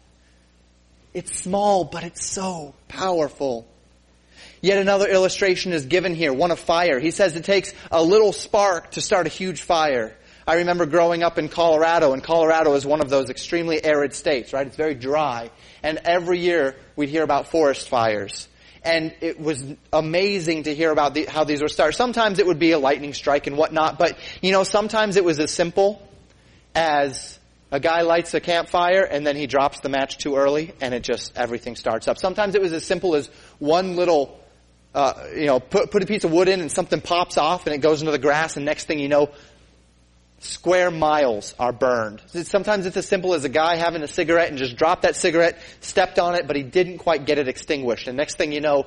[1.14, 3.66] It's small, but it's so powerful.
[4.60, 6.98] Yet another illustration is given here, one of fire.
[6.98, 10.16] He says it takes a little spark to start a huge fire.
[10.46, 14.52] I remember growing up in Colorado, and Colorado is one of those extremely arid states,
[14.52, 14.66] right?
[14.66, 15.50] It's very dry.
[15.82, 18.48] And every year we'd hear about forest fires.
[18.86, 21.96] And it was amazing to hear about the, how these were started.
[21.96, 25.40] Sometimes it would be a lightning strike and whatnot, but you know, sometimes it was
[25.40, 26.00] as simple
[26.72, 27.36] as
[27.72, 31.02] a guy lights a campfire and then he drops the match too early and it
[31.02, 32.16] just, everything starts up.
[32.16, 33.26] Sometimes it was as simple as
[33.58, 34.40] one little
[34.94, 37.74] uh, you know, put, put a piece of wood in and something pops off and
[37.74, 39.30] it goes into the grass and next thing you know,
[40.38, 42.22] square miles are burned.
[42.26, 45.58] Sometimes it's as simple as a guy having a cigarette and just dropped that cigarette,
[45.80, 48.08] stepped on it, but he didn't quite get it extinguished.
[48.08, 48.86] And next thing you know,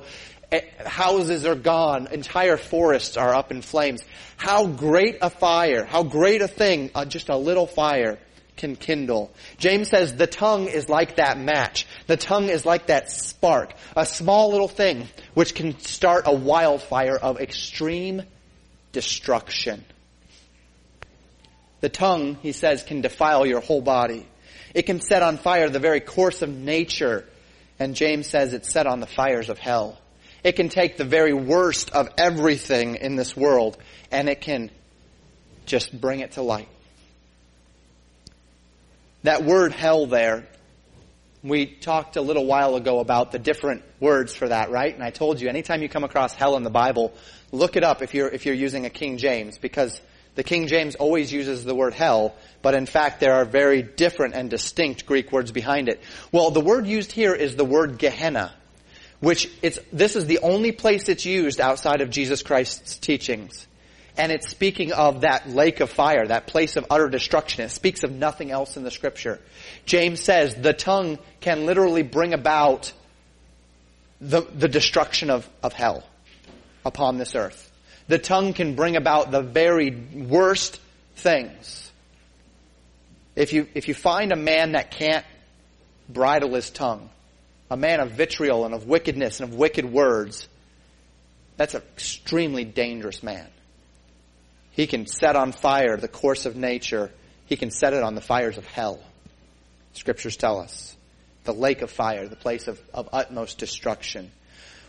[0.52, 4.02] eh, houses are gone, entire forests are up in flames.
[4.36, 8.18] How great a fire, how great a thing, uh, just a little fire
[8.56, 9.32] can kindle.
[9.58, 11.86] James says the tongue is like that match.
[12.06, 13.72] The tongue is like that spark.
[13.96, 18.22] A small little thing which can start a wildfire of extreme
[18.92, 19.84] destruction.
[21.80, 24.26] The tongue, he says, can defile your whole body.
[24.74, 27.26] It can set on fire the very course of nature.
[27.78, 29.98] And James says it's set on the fires of hell.
[30.44, 33.76] It can take the very worst of everything in this world
[34.10, 34.70] and it can
[35.66, 36.68] just bring it to light.
[39.22, 40.46] That word hell there,
[41.42, 44.94] we talked a little while ago about the different words for that, right?
[44.94, 47.12] And I told you, anytime you come across hell in the Bible,
[47.52, 50.00] look it up if you're, if you're using a King James, because
[50.40, 54.34] the King James always uses the word hell, but in fact there are very different
[54.34, 56.00] and distinct Greek words behind it.
[56.32, 58.54] Well, the word used here is the word Gehenna,
[59.20, 63.66] which it's, this is the only place it's used outside of Jesus Christ's teachings
[64.16, 67.62] and it's speaking of that lake of fire, that place of utter destruction.
[67.62, 69.40] It speaks of nothing else in the scripture.
[69.84, 72.94] James says the tongue can literally bring about
[74.22, 76.02] the, the destruction of, of hell
[76.86, 77.69] upon this earth.
[78.10, 80.80] The tongue can bring about the very worst
[81.14, 81.92] things.
[83.36, 85.24] If you, if you find a man that can't
[86.08, 87.08] bridle his tongue.
[87.70, 90.48] A man of vitriol and of wickedness and of wicked words.
[91.56, 93.46] That's an extremely dangerous man.
[94.72, 97.12] He can set on fire the course of nature.
[97.46, 98.98] He can set it on the fires of hell.
[99.92, 100.96] Scriptures tell us.
[101.44, 104.32] The lake of fire, the place of, of utmost destruction.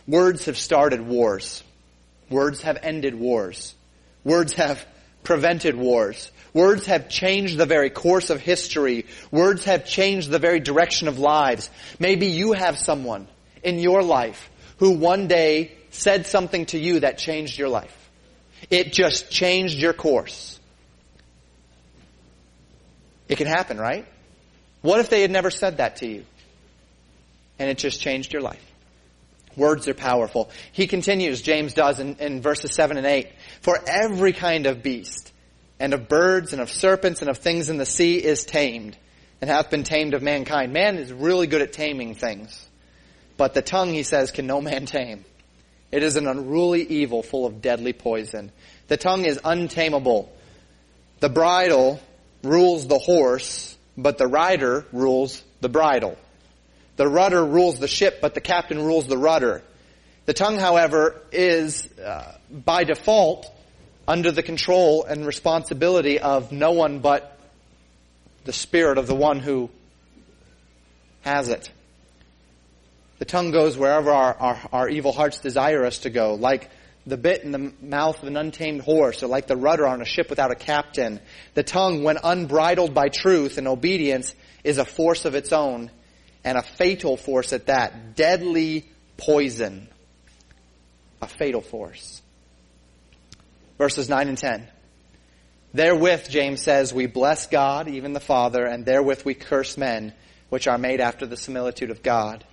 [0.08, 1.62] Words have started wars.
[2.32, 3.74] Words have ended wars.
[4.24, 4.84] Words have
[5.22, 6.30] prevented wars.
[6.54, 9.06] Words have changed the very course of history.
[9.30, 11.70] Words have changed the very direction of lives.
[11.98, 13.28] Maybe you have someone
[13.62, 17.96] in your life who one day said something to you that changed your life.
[18.70, 20.58] It just changed your course.
[23.28, 24.06] It can happen, right?
[24.80, 26.24] What if they had never said that to you?
[27.58, 28.71] And it just changed your life.
[29.56, 30.50] Words are powerful.
[30.72, 33.28] He continues, James does in, in verses 7 and 8.
[33.60, 35.32] For every kind of beast,
[35.78, 38.96] and of birds, and of serpents, and of things in the sea is tamed,
[39.40, 40.72] and hath been tamed of mankind.
[40.72, 42.66] Man is really good at taming things.
[43.36, 45.24] But the tongue, he says, can no man tame.
[45.90, 48.50] It is an unruly evil full of deadly poison.
[48.88, 50.32] The tongue is untamable.
[51.20, 52.00] The bridle
[52.42, 56.16] rules the horse, but the rider rules the bridle.
[56.96, 59.62] The rudder rules the ship, but the captain rules the rudder.
[60.26, 63.50] The tongue, however, is uh, by default
[64.06, 67.38] under the control and responsibility of no one but
[68.44, 69.70] the spirit of the one who
[71.22, 71.70] has it.
[73.18, 76.68] The tongue goes wherever our, our, our, evil hearts desire us to go, like
[77.06, 80.04] the bit in the mouth of an untamed horse, or like the rudder on a
[80.04, 81.20] ship without a captain.
[81.54, 85.90] The tongue, when unbridled by truth and obedience, is a force of its own
[86.44, 88.16] and a fatal force at that.
[88.16, 89.88] Deadly poison.
[91.20, 92.20] A fatal force.
[93.78, 94.66] Verses 9 and 10.
[95.74, 100.12] Therewith, James says, we bless God, even the Father, and therewith we curse men,
[100.50, 102.44] which are made after the similitude of God.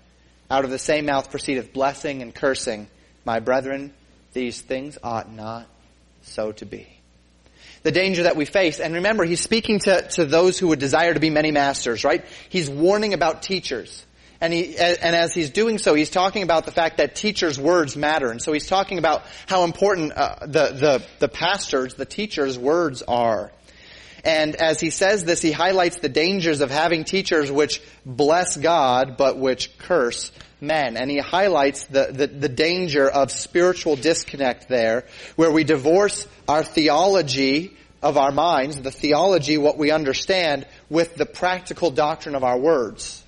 [0.49, 2.87] Out of the same mouth proceedeth blessing and cursing.
[3.25, 3.93] My brethren,
[4.33, 5.67] these things ought not
[6.21, 6.98] so to be
[7.83, 8.79] the danger that we face.
[8.79, 12.25] And remember, he's speaking to, to those who would desire to be many masters, right?
[12.49, 14.05] He's warning about teachers.
[14.41, 17.97] And he, and as he's doing so, he's talking about the fact that teachers' words
[17.97, 18.31] matter.
[18.31, 23.01] And so he's talking about how important uh, the, the, the pastors, the teachers' words
[23.01, 23.51] are.
[24.23, 29.17] And as he says this, he highlights the dangers of having teachers which bless God,
[29.17, 30.97] but which curse men.
[30.97, 35.05] And he highlights the, the, the, danger of spiritual disconnect there,
[35.35, 41.25] where we divorce our theology of our minds, the theology, what we understand, with the
[41.25, 43.23] practical doctrine of our words.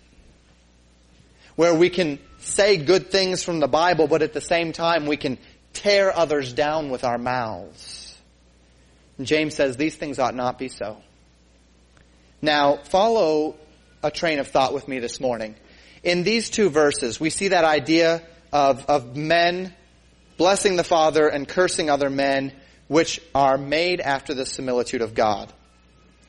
[1.55, 5.17] Where we can say good things from the Bible, but at the same time we
[5.17, 5.37] can
[5.73, 8.00] tear others down with our mouths.
[9.21, 10.97] And James says these things ought not be so.
[12.41, 13.55] Now, follow
[14.01, 15.55] a train of thought with me this morning
[16.03, 19.75] in these two verses, we see that idea of, of men
[20.37, 22.51] blessing the Father and cursing other men,
[22.87, 25.53] which are made after the similitude of God.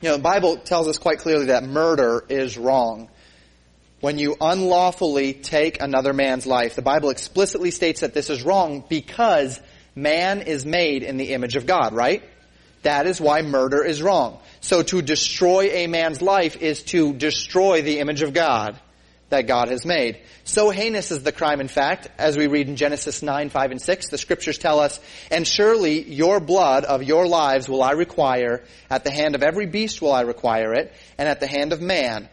[0.01, 3.09] You know, the Bible tells us quite clearly that murder is wrong.
[4.01, 8.83] When you unlawfully take another man's life, the Bible explicitly states that this is wrong
[8.87, 9.59] because
[9.95, 12.21] man is made in the image of God, right?
[12.83, 14.39] That is why murder is wrong.
[14.61, 18.79] So to destroy a man's life is to destroy the image of God
[19.29, 20.19] that God has made.
[20.43, 23.81] So heinous is the crime, in fact, as we read in Genesis 9, 5, and
[23.81, 24.99] 6, the scriptures tell us,
[25.31, 29.65] And surely your blood of your lives will I require, at the hand of every
[29.65, 32.29] beast will I require it, and at the hand of man.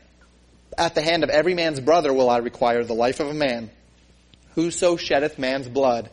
[0.76, 3.70] At the hand of every man's brother will I require the life of a man.
[4.56, 6.10] Whoso sheddeth man's blood,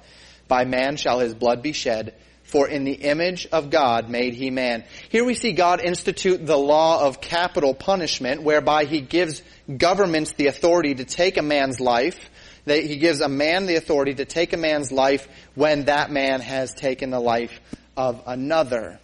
[0.47, 2.13] by man shall his blood be shed,
[2.47, 4.85] for in the image of God made he man.
[5.09, 9.43] Here we see God institute the law of capital punishment, whereby he gives
[9.75, 12.17] governments the authority to take a man's life.
[12.65, 16.73] He gives a man the authority to take a man's life when that man has
[16.73, 17.59] taken the life
[17.97, 18.99] of another.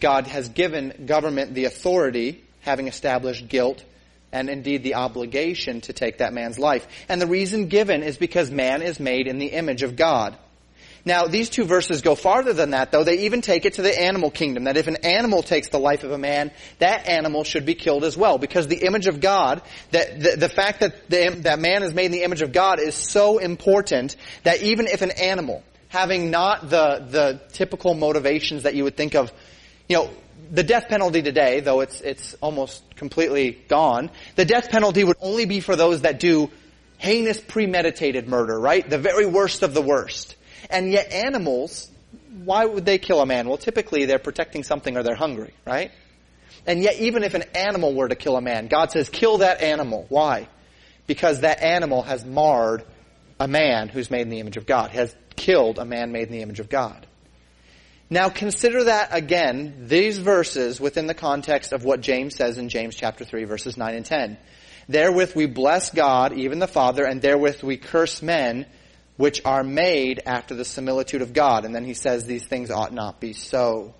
[0.00, 3.84] God has given government the authority, having established guilt,
[4.32, 6.86] and indeed the obligation to take that man's life.
[7.08, 10.36] And the reason given is because man is made in the image of God.
[11.04, 13.04] Now, these two verses go farther than that, though.
[13.04, 16.04] They even take it to the animal kingdom, that if an animal takes the life
[16.04, 18.38] of a man, that animal should be killed as well.
[18.38, 22.06] Because the image of God, that the, the fact that the, that man is made
[22.06, 26.68] in the image of God is so important that even if an animal, having not
[26.68, 29.32] the, the typical motivations that you would think of,
[29.88, 30.10] you know,
[30.50, 35.44] the death penalty today, though it's, it's almost completely gone, the death penalty would only
[35.46, 36.50] be for those that do
[36.98, 38.88] heinous premeditated murder, right?
[38.88, 40.36] The very worst of the worst.
[40.70, 41.90] And yet animals,
[42.44, 43.48] why would they kill a man?
[43.48, 45.90] Well, typically they're protecting something or they're hungry, right?
[46.66, 49.62] And yet, even if an animal were to kill a man, God says, kill that
[49.62, 50.06] animal.
[50.08, 50.48] Why?
[51.06, 52.84] Because that animal has marred
[53.38, 56.32] a man who's made in the image of God, has killed a man made in
[56.32, 57.06] the image of God.
[58.10, 62.96] Now consider that again, these verses within the context of what James says in James
[62.96, 64.36] chapter 3 verses 9 and 10.
[64.88, 68.66] Therewith we bless God, even the Father, and therewith we curse men,
[69.20, 71.66] which are made after the similitude of God.
[71.66, 73.92] And then he says these things ought not be so.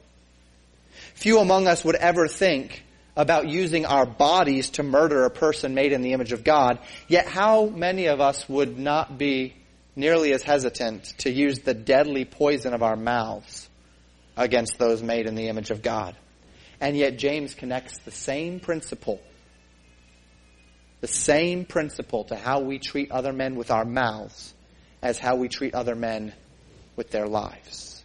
[1.12, 2.82] Few among us would ever think
[3.14, 7.26] about using our bodies to murder a person made in the image of God, yet
[7.26, 9.52] how many of us would not be
[9.94, 13.68] nearly as hesitant to use the deadly poison of our mouths
[14.38, 16.16] against those made in the image of God?
[16.80, 19.20] And yet James connects the same principle
[21.02, 24.54] the same principle to how we treat other men with our mouths
[25.02, 26.32] as how we treat other men
[26.96, 28.04] with their lives.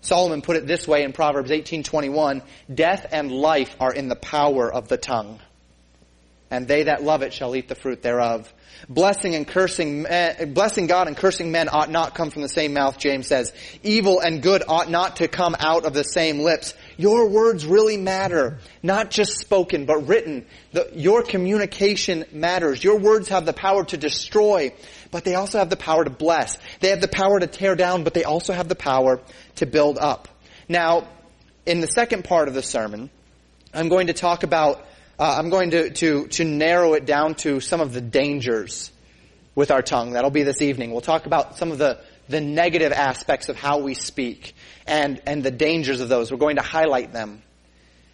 [0.00, 2.42] Solomon put it this way in Proverbs 18:21,
[2.72, 5.40] death and life are in the power of the tongue,
[6.50, 8.52] and they that love it shall eat the fruit thereof.
[8.86, 10.04] Blessing and cursing,
[10.48, 13.52] blessing God and cursing men ought not come from the same mouth, James says.
[13.82, 16.74] Evil and good ought not to come out of the same lips.
[16.96, 18.58] Your words really matter.
[18.82, 20.46] Not just spoken, but written.
[20.72, 22.82] The, your communication matters.
[22.82, 24.72] Your words have the power to destroy,
[25.10, 26.58] but they also have the power to bless.
[26.80, 29.20] They have the power to tear down, but they also have the power
[29.56, 30.28] to build up.
[30.68, 31.08] Now,
[31.66, 33.10] in the second part of the sermon,
[33.72, 34.86] I'm going to talk about
[35.18, 38.90] uh, I'm going to, to, to narrow it down to some of the dangers
[39.54, 40.12] with our tongue.
[40.12, 40.90] That'll be this evening.
[40.90, 44.54] We'll talk about some of the, the negative aspects of how we speak
[44.86, 46.30] and, and the dangers of those.
[46.30, 47.42] We're going to highlight them.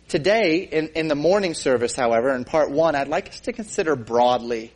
[0.09, 3.95] Today, in, in the morning service, however, in part one, I'd like us to consider
[3.95, 4.73] broadly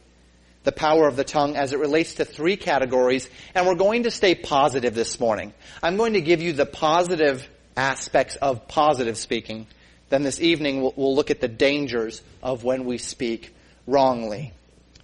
[0.63, 4.11] the power of the tongue as it relates to three categories, and we're going to
[4.11, 5.53] stay positive this morning.
[5.83, 9.67] I'm going to give you the positive aspects of positive speaking.
[10.09, 13.55] Then this evening we'll, we'll look at the dangers of when we speak
[13.87, 14.53] wrongly.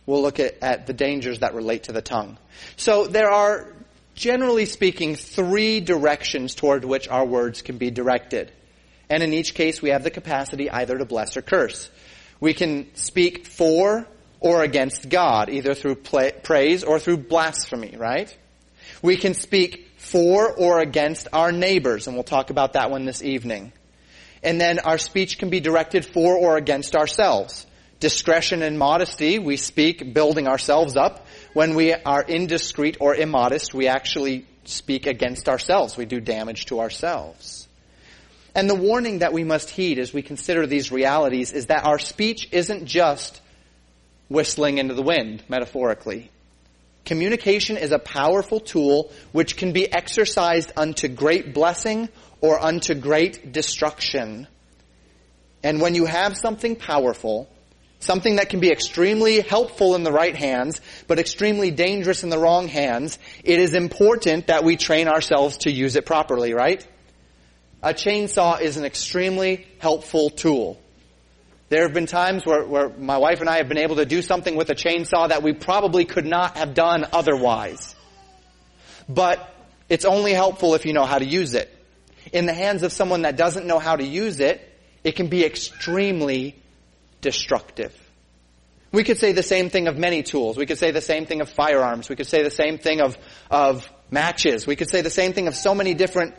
[0.07, 2.39] We'll look at, at the dangers that relate to the tongue.
[2.77, 3.73] So there are,
[4.15, 8.53] generally speaking, three directions toward which our words can be directed.
[9.09, 11.91] And in each case, we have the capacity either to bless or curse.
[12.39, 14.07] We can speak for
[14.41, 18.35] or against God, either through praise or through blasphemy, right?
[19.03, 23.23] We can speak for or against our neighbors, and we'll talk about that one this
[23.23, 23.73] evening.
[24.43, 27.67] And then our speech can be directed for or against ourselves.
[27.99, 31.27] Discretion and modesty, we speak building ourselves up.
[31.53, 35.97] When we are indiscreet or immodest, we actually speak against ourselves.
[35.97, 37.67] We do damage to ourselves.
[38.55, 41.99] And the warning that we must heed as we consider these realities is that our
[41.99, 43.41] speech isn't just
[44.29, 46.31] whistling into the wind, metaphorically.
[47.05, 52.09] Communication is a powerful tool which can be exercised unto great blessing
[52.41, 54.47] or unto great destruction.
[55.63, 57.49] And when you have something powerful,
[58.01, 62.39] something that can be extremely helpful in the right hands, but extremely dangerous in the
[62.39, 66.87] wrong hands, it is important that we train ourselves to use it properly, right?
[67.83, 70.81] A chainsaw is an extremely helpful tool.
[71.69, 74.23] There have been times where, where my wife and I have been able to do
[74.23, 77.95] something with a chainsaw that we probably could not have done otherwise.
[79.09, 79.55] But
[79.89, 81.77] it's only helpful if you know how to use it
[82.33, 84.61] in the hands of someone that doesn't know how to use it,
[85.03, 86.60] it can be extremely
[87.21, 87.95] destructive.
[88.93, 90.57] We could say the same thing of many tools.
[90.57, 92.09] We could say the same thing of firearms.
[92.09, 93.17] We could say the same thing of,
[93.51, 94.67] of matches.
[94.67, 96.35] We could say the same thing of so many different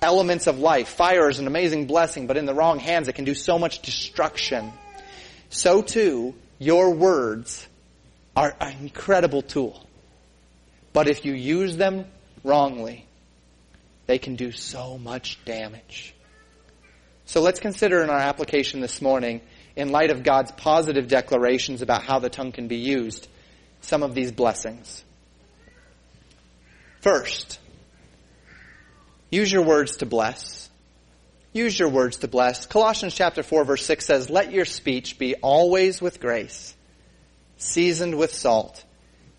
[0.00, 0.88] elements of life.
[0.88, 3.82] Fire is an amazing blessing, but in the wrong hands it can do so much
[3.82, 4.72] destruction.
[5.50, 7.66] So too, your words
[8.34, 9.86] are an incredible tool.
[10.92, 12.06] But if you use them
[12.42, 13.06] wrongly,
[14.06, 16.14] they can do so much damage.
[17.26, 19.40] So let's consider in our application this morning,
[19.76, 23.28] in light of God's positive declarations about how the tongue can be used,
[23.82, 25.04] some of these blessings.
[27.00, 27.60] First,
[29.30, 30.68] use your words to bless.
[31.52, 32.66] Use your words to bless.
[32.66, 36.74] Colossians chapter 4 verse 6 says, Let your speech be always with grace,
[37.58, 38.82] seasoned with salt,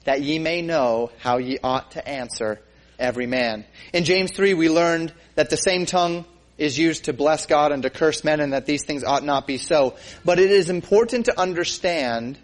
[0.06, 2.62] that ye may know how ye ought to answer
[3.00, 3.66] every man.
[3.92, 6.26] In James 3, we learned that the same tongue
[6.58, 9.46] is used to bless God and to curse men and that these things ought not
[9.46, 9.96] be so.
[10.26, 12.38] But it is important to understand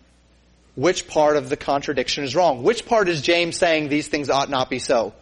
[0.76, 2.64] which part of the contradiction is wrong.
[2.64, 5.14] Which part is James saying these things ought not be so?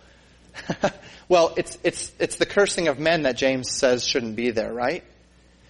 [1.30, 5.04] well, it's, it's, it's the cursing of men that James says shouldn't be there, right?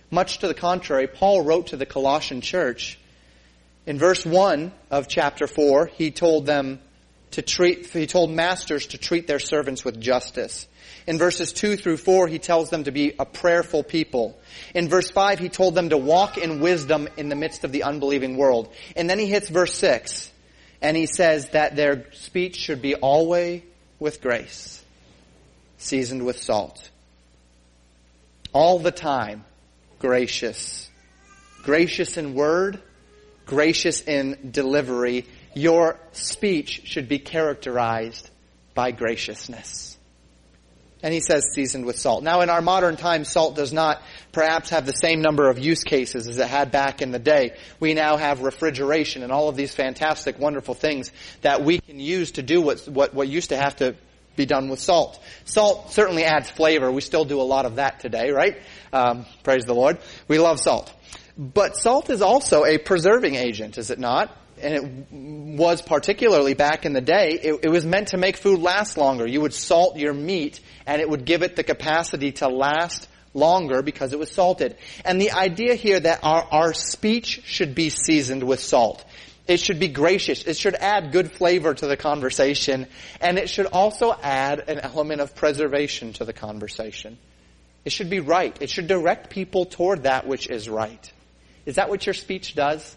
[0.10, 3.00] Much to the contrary, Paul wrote to the Colossian church.
[3.86, 6.80] In verse 1 of chapter 4, he told them,
[7.32, 10.68] to treat, he told masters to treat their servants with justice.
[11.08, 14.40] In verses 2 through 4, he tells them to be a prayerful people.
[14.76, 17.84] In verse 5, he told them to walk in wisdom in the midst of the
[17.84, 18.72] unbelieving world.
[18.96, 20.32] And then he hits verse 6,
[20.82, 23.64] and he says that their speech should be always
[24.00, 24.84] with grace,
[25.78, 26.90] seasoned with salt.
[28.54, 29.46] All the time,
[30.00, 30.90] gracious.
[31.64, 32.82] Gracious in word,
[33.46, 35.28] gracious in delivery.
[35.54, 38.30] Your speech should be characterized
[38.74, 39.91] by graciousness.
[41.04, 42.24] And he says seasoned with salt.
[42.24, 45.84] Now in our modern times, salt does not perhaps have the same number of use
[45.84, 47.56] cases as it had back in the day.
[47.80, 52.34] We now have refrigeration and all of these fantastic, wonderful things that we can use
[52.34, 53.96] to do what, what, what used to have to
[54.36, 55.20] be done with salt.
[55.46, 56.92] Salt certainly adds flavor.
[56.92, 58.58] We still do a lot of that today, right?
[58.94, 59.98] Um, praise the Lord.
[60.28, 60.94] We love salt.
[61.38, 64.36] But salt is also a preserving agent, is it not?
[64.62, 68.60] And it was particularly back in the day, it, it was meant to make food
[68.60, 69.26] last longer.
[69.26, 73.82] You would salt your meat and it would give it the capacity to last longer
[73.82, 74.76] because it was salted.
[75.06, 79.04] And the idea here that our, our speech should be seasoned with salt.
[79.48, 80.44] It should be gracious.
[80.44, 82.88] It should add good flavor to the conversation.
[83.20, 87.18] And it should also add an element of preservation to the conversation.
[87.84, 88.56] It should be right.
[88.62, 91.12] It should direct people toward that which is right.
[91.66, 92.96] Is that what your speech does?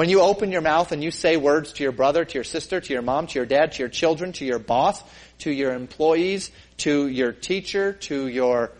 [0.00, 2.80] When you open your mouth and you say words to your brother, to your sister,
[2.80, 5.04] to your mom, to your dad, to your children, to your boss,
[5.40, 8.72] to your employees, to your teacher, to your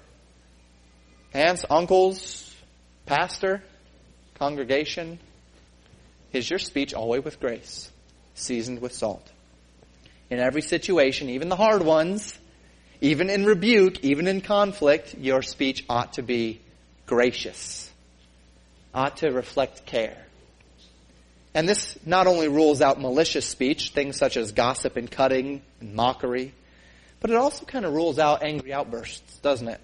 [1.34, 2.56] aunts, uncles,
[3.04, 3.62] pastor,
[4.36, 5.18] congregation,
[6.32, 7.90] is your speech always with grace,
[8.32, 9.30] seasoned with salt?
[10.30, 12.34] In every situation, even the hard ones,
[13.02, 16.62] even in rebuke, even in conflict, your speech ought to be
[17.04, 17.90] gracious,
[18.94, 20.16] ought to reflect care.
[21.54, 25.94] And this not only rules out malicious speech, things such as gossip and cutting and
[25.94, 26.54] mockery,
[27.20, 29.80] but it also kind of rules out angry outbursts, doesn't it?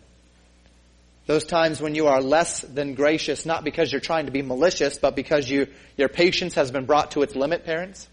[1.26, 4.96] Those times when you are less than gracious, not because you're trying to be malicious,
[4.96, 8.08] but because you, your patience has been brought to its limit, parents.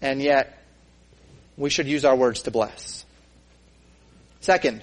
[0.00, 0.58] And yet,
[1.58, 3.04] we should use our words to bless.
[4.40, 4.82] Second,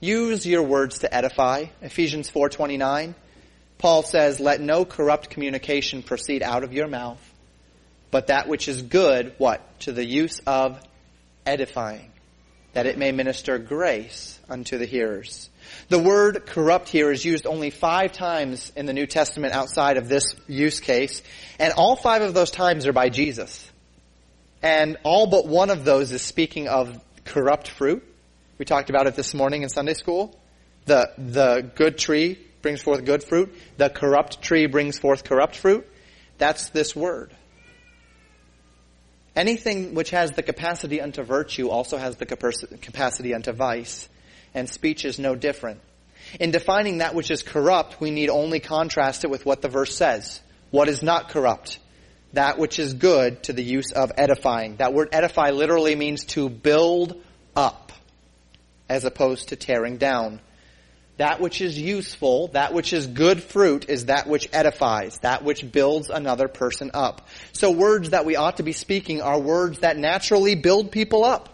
[0.00, 1.66] use your words to edify.
[1.82, 3.14] Ephesians 4:29.
[3.78, 7.20] Paul says, "Let no corrupt communication proceed out of your mouth,
[8.10, 9.60] but that which is good, what?
[9.80, 10.80] To the use of
[11.44, 12.10] edifying,
[12.72, 15.50] that it may minister grace unto the hearers."
[15.88, 20.08] The word corrupt here is used only five times in the New Testament outside of
[20.08, 21.22] this use case,
[21.58, 23.68] and all five of those times are by Jesus.
[24.62, 28.02] And all but one of those is speaking of corrupt fruit.
[28.58, 30.34] We talked about it this morning in Sunday school.
[30.86, 33.54] The, the good tree brings forth good fruit.
[33.76, 35.86] The corrupt tree brings forth corrupt fruit.
[36.38, 37.34] That's this word.
[39.34, 44.08] Anything which has the capacity unto virtue also has the capacity unto vice.
[44.54, 45.80] And speech is no different.
[46.40, 49.94] In defining that which is corrupt, we need only contrast it with what the verse
[49.94, 50.40] says.
[50.70, 51.78] What is not corrupt?
[52.36, 54.76] that which is good to the use of edifying.
[54.76, 57.22] That word edify literally means to build
[57.54, 57.92] up
[58.88, 60.40] as opposed to tearing down.
[61.16, 65.70] That which is useful, that which is good fruit is that which edifies, that which
[65.72, 67.26] builds another person up.
[67.52, 71.48] So words that we ought to be speaking are words that naturally build people up.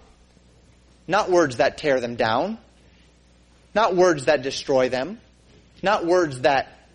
[1.07, 2.59] Not words that tear them down.
[3.75, 5.21] Not words that destroy them.
[5.81, 6.87] Not words that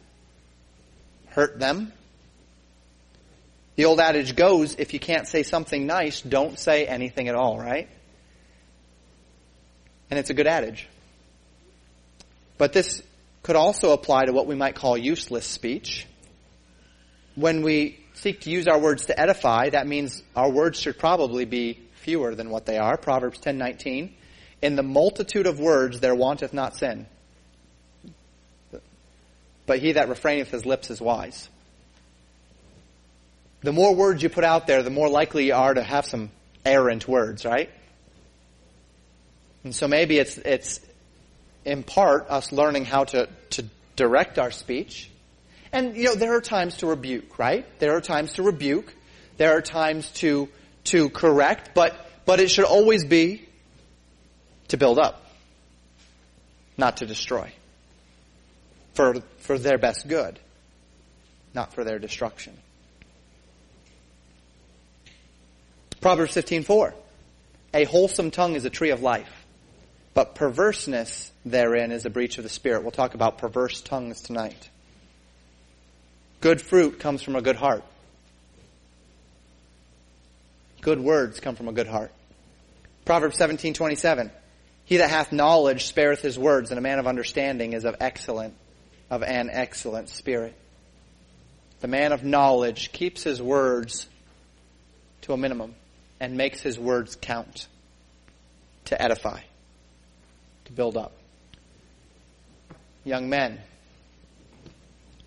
[1.28, 1.93] hurt them.
[3.76, 7.59] The old adage goes, if you can't say something nice, don't say anything at all,
[7.59, 7.88] right?
[10.09, 10.88] And it's a good adage.
[12.57, 13.01] But this
[13.43, 16.05] could also apply to what we might call useless speech.
[17.35, 21.45] When we seek to use our words to edify, that means our words should probably
[21.45, 22.97] be fewer than what they are.
[22.97, 24.15] Proverbs 10:19,
[24.61, 27.05] "In the multitude of words there wanteth not sin,
[29.65, 31.49] but he that refraineth his lips is wise."
[33.61, 36.31] the more words you put out there, the more likely you are to have some
[36.65, 37.69] errant words, right?
[39.63, 40.79] And so maybe it's, it's
[41.68, 43.65] in part us learning how to, to
[43.97, 45.11] direct our speech.
[45.74, 47.65] And, you know, there are times to rebuke, right?
[47.80, 48.93] There are times to rebuke.
[49.36, 50.47] There are times to,
[50.86, 51.93] to correct, but,
[52.26, 53.45] but it should always be
[54.70, 55.26] to build up,
[56.78, 57.51] not to destroy.
[58.93, 60.39] For, for their best good,
[61.53, 62.57] not for their destruction.
[66.01, 66.93] Proverbs 15:4.
[67.74, 69.36] A wholesome tongue is a tree of life,
[70.18, 72.82] but perverseness therein is a breach of the spirit.
[72.82, 74.68] We'll talk about perverse tongues tonight.
[76.41, 77.84] Good fruit comes from a good heart.
[80.82, 82.11] Good words come from a good heart.
[83.05, 84.32] Proverbs 17:27.
[84.86, 88.55] He that hath knowledge spareth his words, and a man of understanding is of excellent
[89.11, 90.55] of an excellent spirit.
[91.82, 94.07] The man of knowledge keeps his words
[95.22, 95.76] to a minimum
[96.20, 97.68] and makes his words count
[98.86, 99.41] to edify,
[100.68, 101.13] to build up.
[103.03, 103.59] Young men,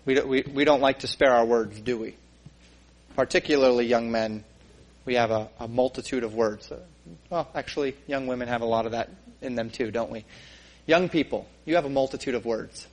[0.05, 2.15] we don't, we, we don't like to spare our words, do we?
[3.15, 4.43] Particularly young men,
[5.05, 6.71] we have a, a multitude of words.
[6.71, 6.79] Uh,
[7.29, 9.09] well, actually, young women have a lot of that
[9.41, 10.25] in them too, don't we?
[10.85, 12.87] Young people, you have a multitude of words.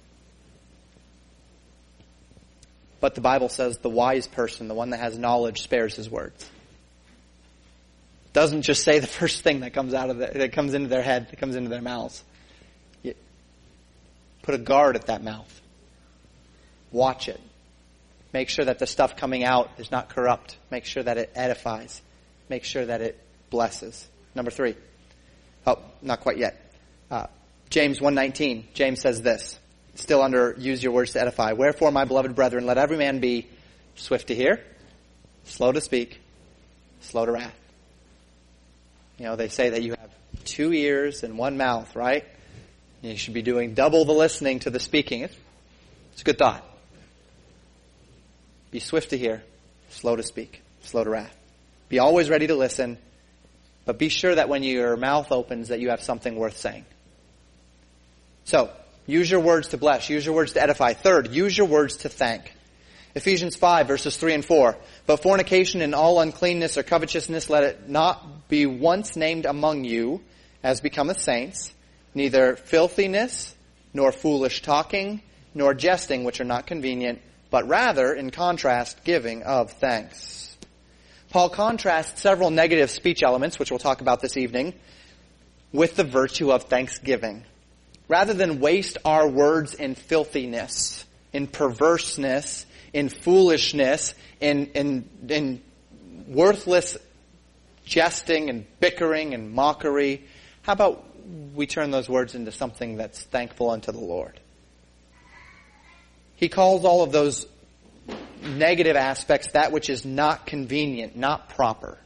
[3.01, 6.49] But the Bible says the wise person, the one that has knowledge, spares his words.
[8.33, 11.03] Doesn't just say the first thing that comes out of the, that comes into their
[11.03, 12.23] head, that comes into their mouths.
[14.49, 15.61] Put a guard at that mouth.
[16.91, 17.39] Watch it.
[18.33, 20.57] Make sure that the stuff coming out is not corrupt.
[20.71, 22.01] Make sure that it edifies.
[22.49, 24.09] Make sure that it blesses.
[24.35, 24.75] Number three.
[25.67, 26.73] Oh, not quite yet.
[27.11, 27.27] Uh,
[27.69, 28.73] James 1.19.
[28.73, 29.59] James says this
[29.97, 31.53] still under use your words to edify.
[31.53, 33.47] Wherefore, my beloved brethren, let every man be
[33.97, 34.65] swift to hear,
[35.45, 36.23] slow to speak,
[37.03, 37.55] slow to wrath.
[39.19, 40.11] You know, they say that you have
[40.47, 42.25] two ears and one mouth, right?
[43.03, 45.23] You should be doing double the listening to the speaking.
[45.23, 45.37] It's,
[46.21, 46.65] a good thought.
[48.71, 49.43] Be swift to hear,
[49.91, 51.35] slow to speak, slow to wrath.
[51.89, 52.99] Be always ready to listen,
[53.85, 56.85] but be sure that when your mouth opens that you have something worth saying.
[58.45, 58.71] So,
[59.09, 60.11] Use your words to bless.
[60.11, 60.93] Use your words to edify.
[60.93, 62.55] Third, use your words to thank.
[63.15, 64.77] Ephesians 5 verses 3 and 4.
[65.07, 70.21] But fornication and all uncleanness or covetousness let it not be once named among you
[70.63, 71.73] as becometh saints,
[72.15, 73.55] neither filthiness,
[73.93, 75.23] nor foolish talking,
[75.55, 80.57] nor jesting which are not convenient, but rather, in contrast, giving of thanks.
[81.31, 84.75] Paul contrasts several negative speech elements, which we'll talk about this evening,
[85.73, 87.45] with the virtue of thanksgiving
[88.09, 95.63] rather than waste our words in filthiness, in perverseness, in foolishness, in, in, in
[96.27, 96.97] worthless
[97.85, 100.25] jesting and bickering and mockery,
[100.63, 101.05] how about
[101.55, 104.41] we turn those words into something that's thankful unto the Lord?
[106.37, 107.47] He calls all of those
[108.43, 111.99] negative aspects that which is not convenient, not proper.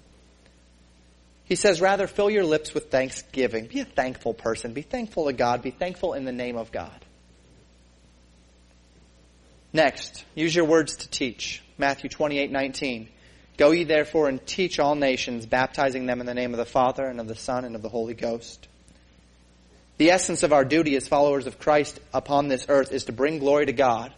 [1.45, 3.67] He says, rather fill your lips with thanksgiving.
[3.67, 4.73] Be a thankful person.
[4.73, 5.61] Be thankful to God.
[5.63, 7.05] Be thankful in the name of God.
[9.73, 11.63] Next, use your words to teach.
[11.79, 13.09] Matthew 28, 19.
[13.59, 17.05] Go ye therefore and teach all nations, baptizing them in the name of the Father
[17.05, 18.67] and of the Son and of the Holy Ghost.
[19.99, 23.39] The essence of our duty as followers of Christ upon this earth is to bring
[23.39, 24.13] glory to God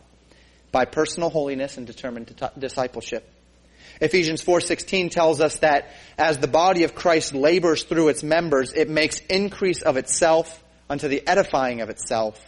[0.72, 3.29] by personal holiness and determined discipleship.
[4.01, 8.89] Ephesians 4:16 tells us that as the body of Christ labors through its members, it
[8.89, 12.41] makes increase of itself unto the edifying of itself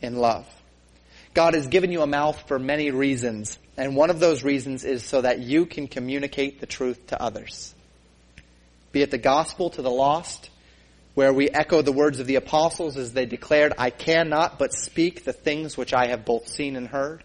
[0.00, 0.46] in love.
[1.34, 5.02] God has given you a mouth for many reasons, and one of those reasons is
[5.02, 7.74] so that you can communicate the truth to others.
[8.92, 10.50] Be it the gospel to the lost,
[11.14, 15.24] where we echo the words of the apostles as they declared, I cannot but speak
[15.24, 17.22] the things which I have both seen and heard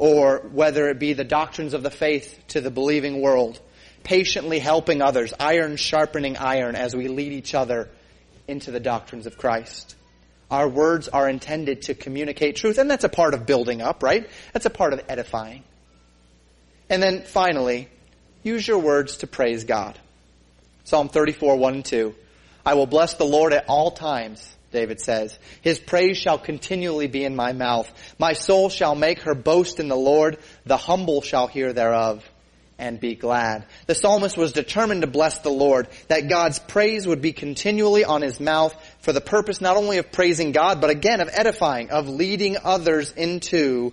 [0.00, 3.60] or whether it be the doctrines of the faith to the believing world,
[4.02, 7.86] patiently helping others, iron sharpening iron as we lead each other
[8.48, 9.94] into the doctrines of Christ.
[10.50, 14.26] Our words are intended to communicate truth, and that's a part of building up, right?
[14.54, 15.64] That's a part of edifying.
[16.88, 17.86] And then finally,
[18.42, 19.98] use your words to praise God.
[20.84, 22.14] Psalm 34, 1 and 2.
[22.64, 24.56] I will bless the Lord at all times.
[24.72, 25.36] David says.
[25.62, 27.90] His praise shall continually be in my mouth.
[28.18, 30.38] My soul shall make her boast in the Lord.
[30.64, 32.24] The humble shall hear thereof
[32.78, 33.66] and be glad.
[33.86, 38.22] The psalmist was determined to bless the Lord, that God's praise would be continually on
[38.22, 42.08] his mouth for the purpose not only of praising God, but again of edifying, of
[42.08, 43.92] leading others into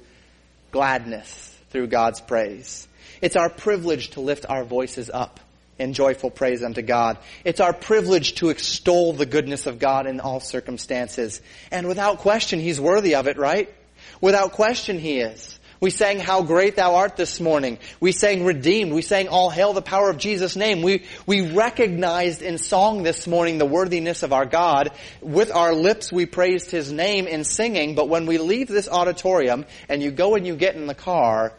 [0.72, 2.88] gladness through God's praise.
[3.22, 5.42] It's our privilege to lift our voices up
[5.80, 7.18] in joyful praise unto God.
[7.44, 11.42] It's our privilege to extol the goodness of God in all circumstances.
[11.72, 13.74] And without question, He's worthy of it, right?
[14.22, 15.58] Without question, He is.
[15.80, 17.78] We sang How Great Thou Art this morning.
[18.00, 18.92] We sang Redeemed.
[18.94, 20.82] We sang All Hail the Power of Jesus' Name.
[20.82, 24.92] We, we recognized in song this morning the worthiness of our God.
[25.22, 29.66] With our lips we praised His name in singing, but when we leave this auditorium
[29.88, 31.54] and you go and you get in the car,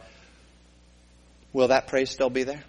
[1.52, 2.64] will that praise still be there?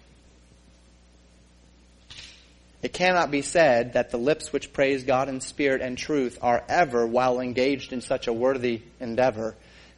[2.82, 6.64] It cannot be said that the lips which praise God in spirit and truth are
[6.68, 9.54] ever, while engaged in such a worthy endeavor,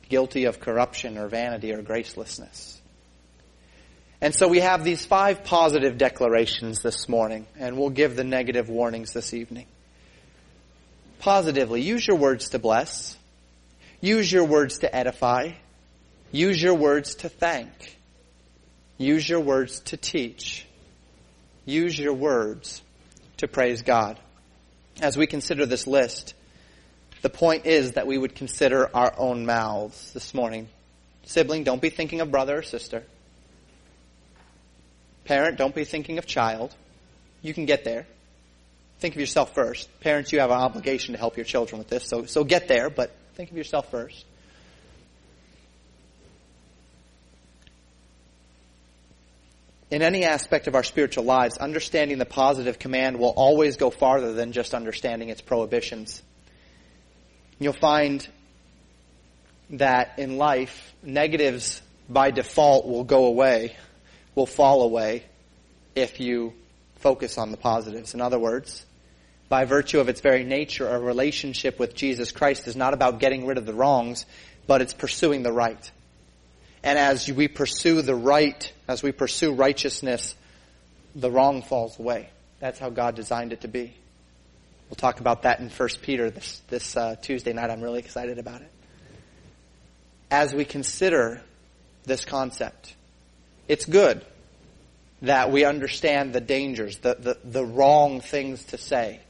[0.08, 2.78] guilty of corruption or vanity or gracelessness.
[4.20, 8.68] And so we have these five positive declarations this morning, and we'll give the negative
[8.68, 9.66] warnings this evening.
[11.18, 13.16] Positively, use your words to bless.
[14.00, 15.52] Use your words to edify.
[16.32, 17.96] Use your words to thank.
[18.98, 20.66] Use your words to teach.
[21.64, 22.82] Use your words
[23.38, 24.18] to praise God.
[25.00, 26.34] As we consider this list,
[27.22, 30.68] the point is that we would consider our own mouths this morning.
[31.24, 33.04] Sibling, don't be thinking of brother or sister.
[35.24, 36.74] Parent, don't be thinking of child.
[37.42, 38.06] You can get there.
[38.98, 39.88] Think of yourself first.
[40.00, 42.90] Parents, you have an obligation to help your children with this, so, so get there,
[42.90, 44.24] but think of yourself first.
[49.93, 54.32] In any aspect of our spiritual lives, understanding the positive command will always go farther
[54.32, 56.22] than just understanding its prohibitions.
[57.59, 58.26] You'll find
[59.68, 63.76] that in life, negatives by default will go away,
[64.34, 65.24] will fall away
[65.95, 66.55] if you
[66.97, 68.14] focus on the positives.
[68.14, 68.86] In other words,
[69.51, 73.45] by virtue of its very nature, a relationship with Jesus Christ is not about getting
[73.45, 74.24] rid of the wrongs,
[74.66, 75.90] but it's pursuing the right.
[76.82, 80.34] And as we pursue the right, as we pursue righteousness,
[81.14, 82.30] the wrong falls away.
[82.58, 83.94] That's how God designed it to be.
[84.88, 87.70] We'll talk about that in 1 Peter this, this uh, Tuesday night.
[87.70, 88.70] I'm really excited about it.
[90.30, 91.40] As we consider
[92.04, 92.94] this concept,
[93.68, 94.24] it's good
[95.22, 99.20] that we understand the dangers, the, the, the wrong things to say.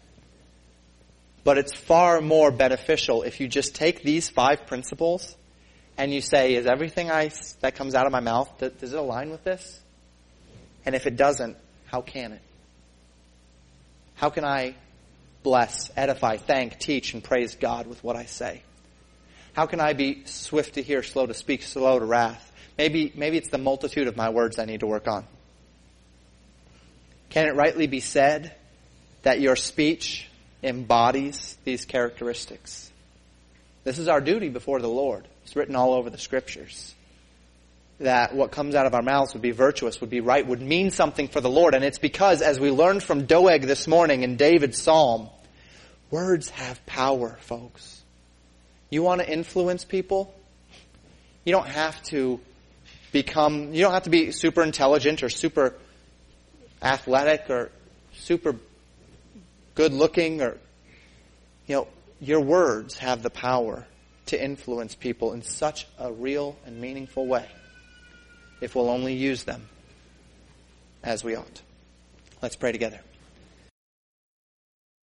[1.44, 5.36] But it's far more beneficial if you just take these five principles
[5.98, 7.30] and you say, is everything I,
[7.60, 9.80] that comes out of my mouth, does it align with this?
[10.84, 12.42] And if it doesn't, how can it?
[14.14, 14.74] How can I
[15.42, 18.62] bless, edify, thank, teach, and praise God with what I say?
[19.52, 22.50] How can I be swift to hear, slow to speak, slow to wrath?
[22.78, 25.26] Maybe, maybe it's the multitude of my words I need to work on.
[27.28, 28.54] Can it rightly be said
[29.22, 30.28] that your speech
[30.62, 32.90] embodies these characteristics?
[33.84, 35.26] This is our duty before the Lord.
[35.44, 36.94] It's written all over the scriptures.
[38.00, 40.90] That what comes out of our mouths would be virtuous, would be right, would mean
[40.90, 41.74] something for the Lord.
[41.74, 45.28] And it's because, as we learned from Doeg this morning in David's psalm,
[46.10, 48.02] words have power, folks.
[48.90, 50.34] You want to influence people?
[51.44, 52.40] You don't have to
[53.12, 55.74] become, you don't have to be super intelligent or super
[56.82, 57.70] athletic or
[58.14, 58.56] super
[59.74, 60.56] good looking or,
[61.66, 61.88] you know,
[62.20, 63.86] your words have the power
[64.26, 67.46] to influence people in such a real and meaningful way
[68.60, 69.68] if we'll only use them
[71.02, 71.62] as we ought.
[72.40, 73.00] Let's pray together.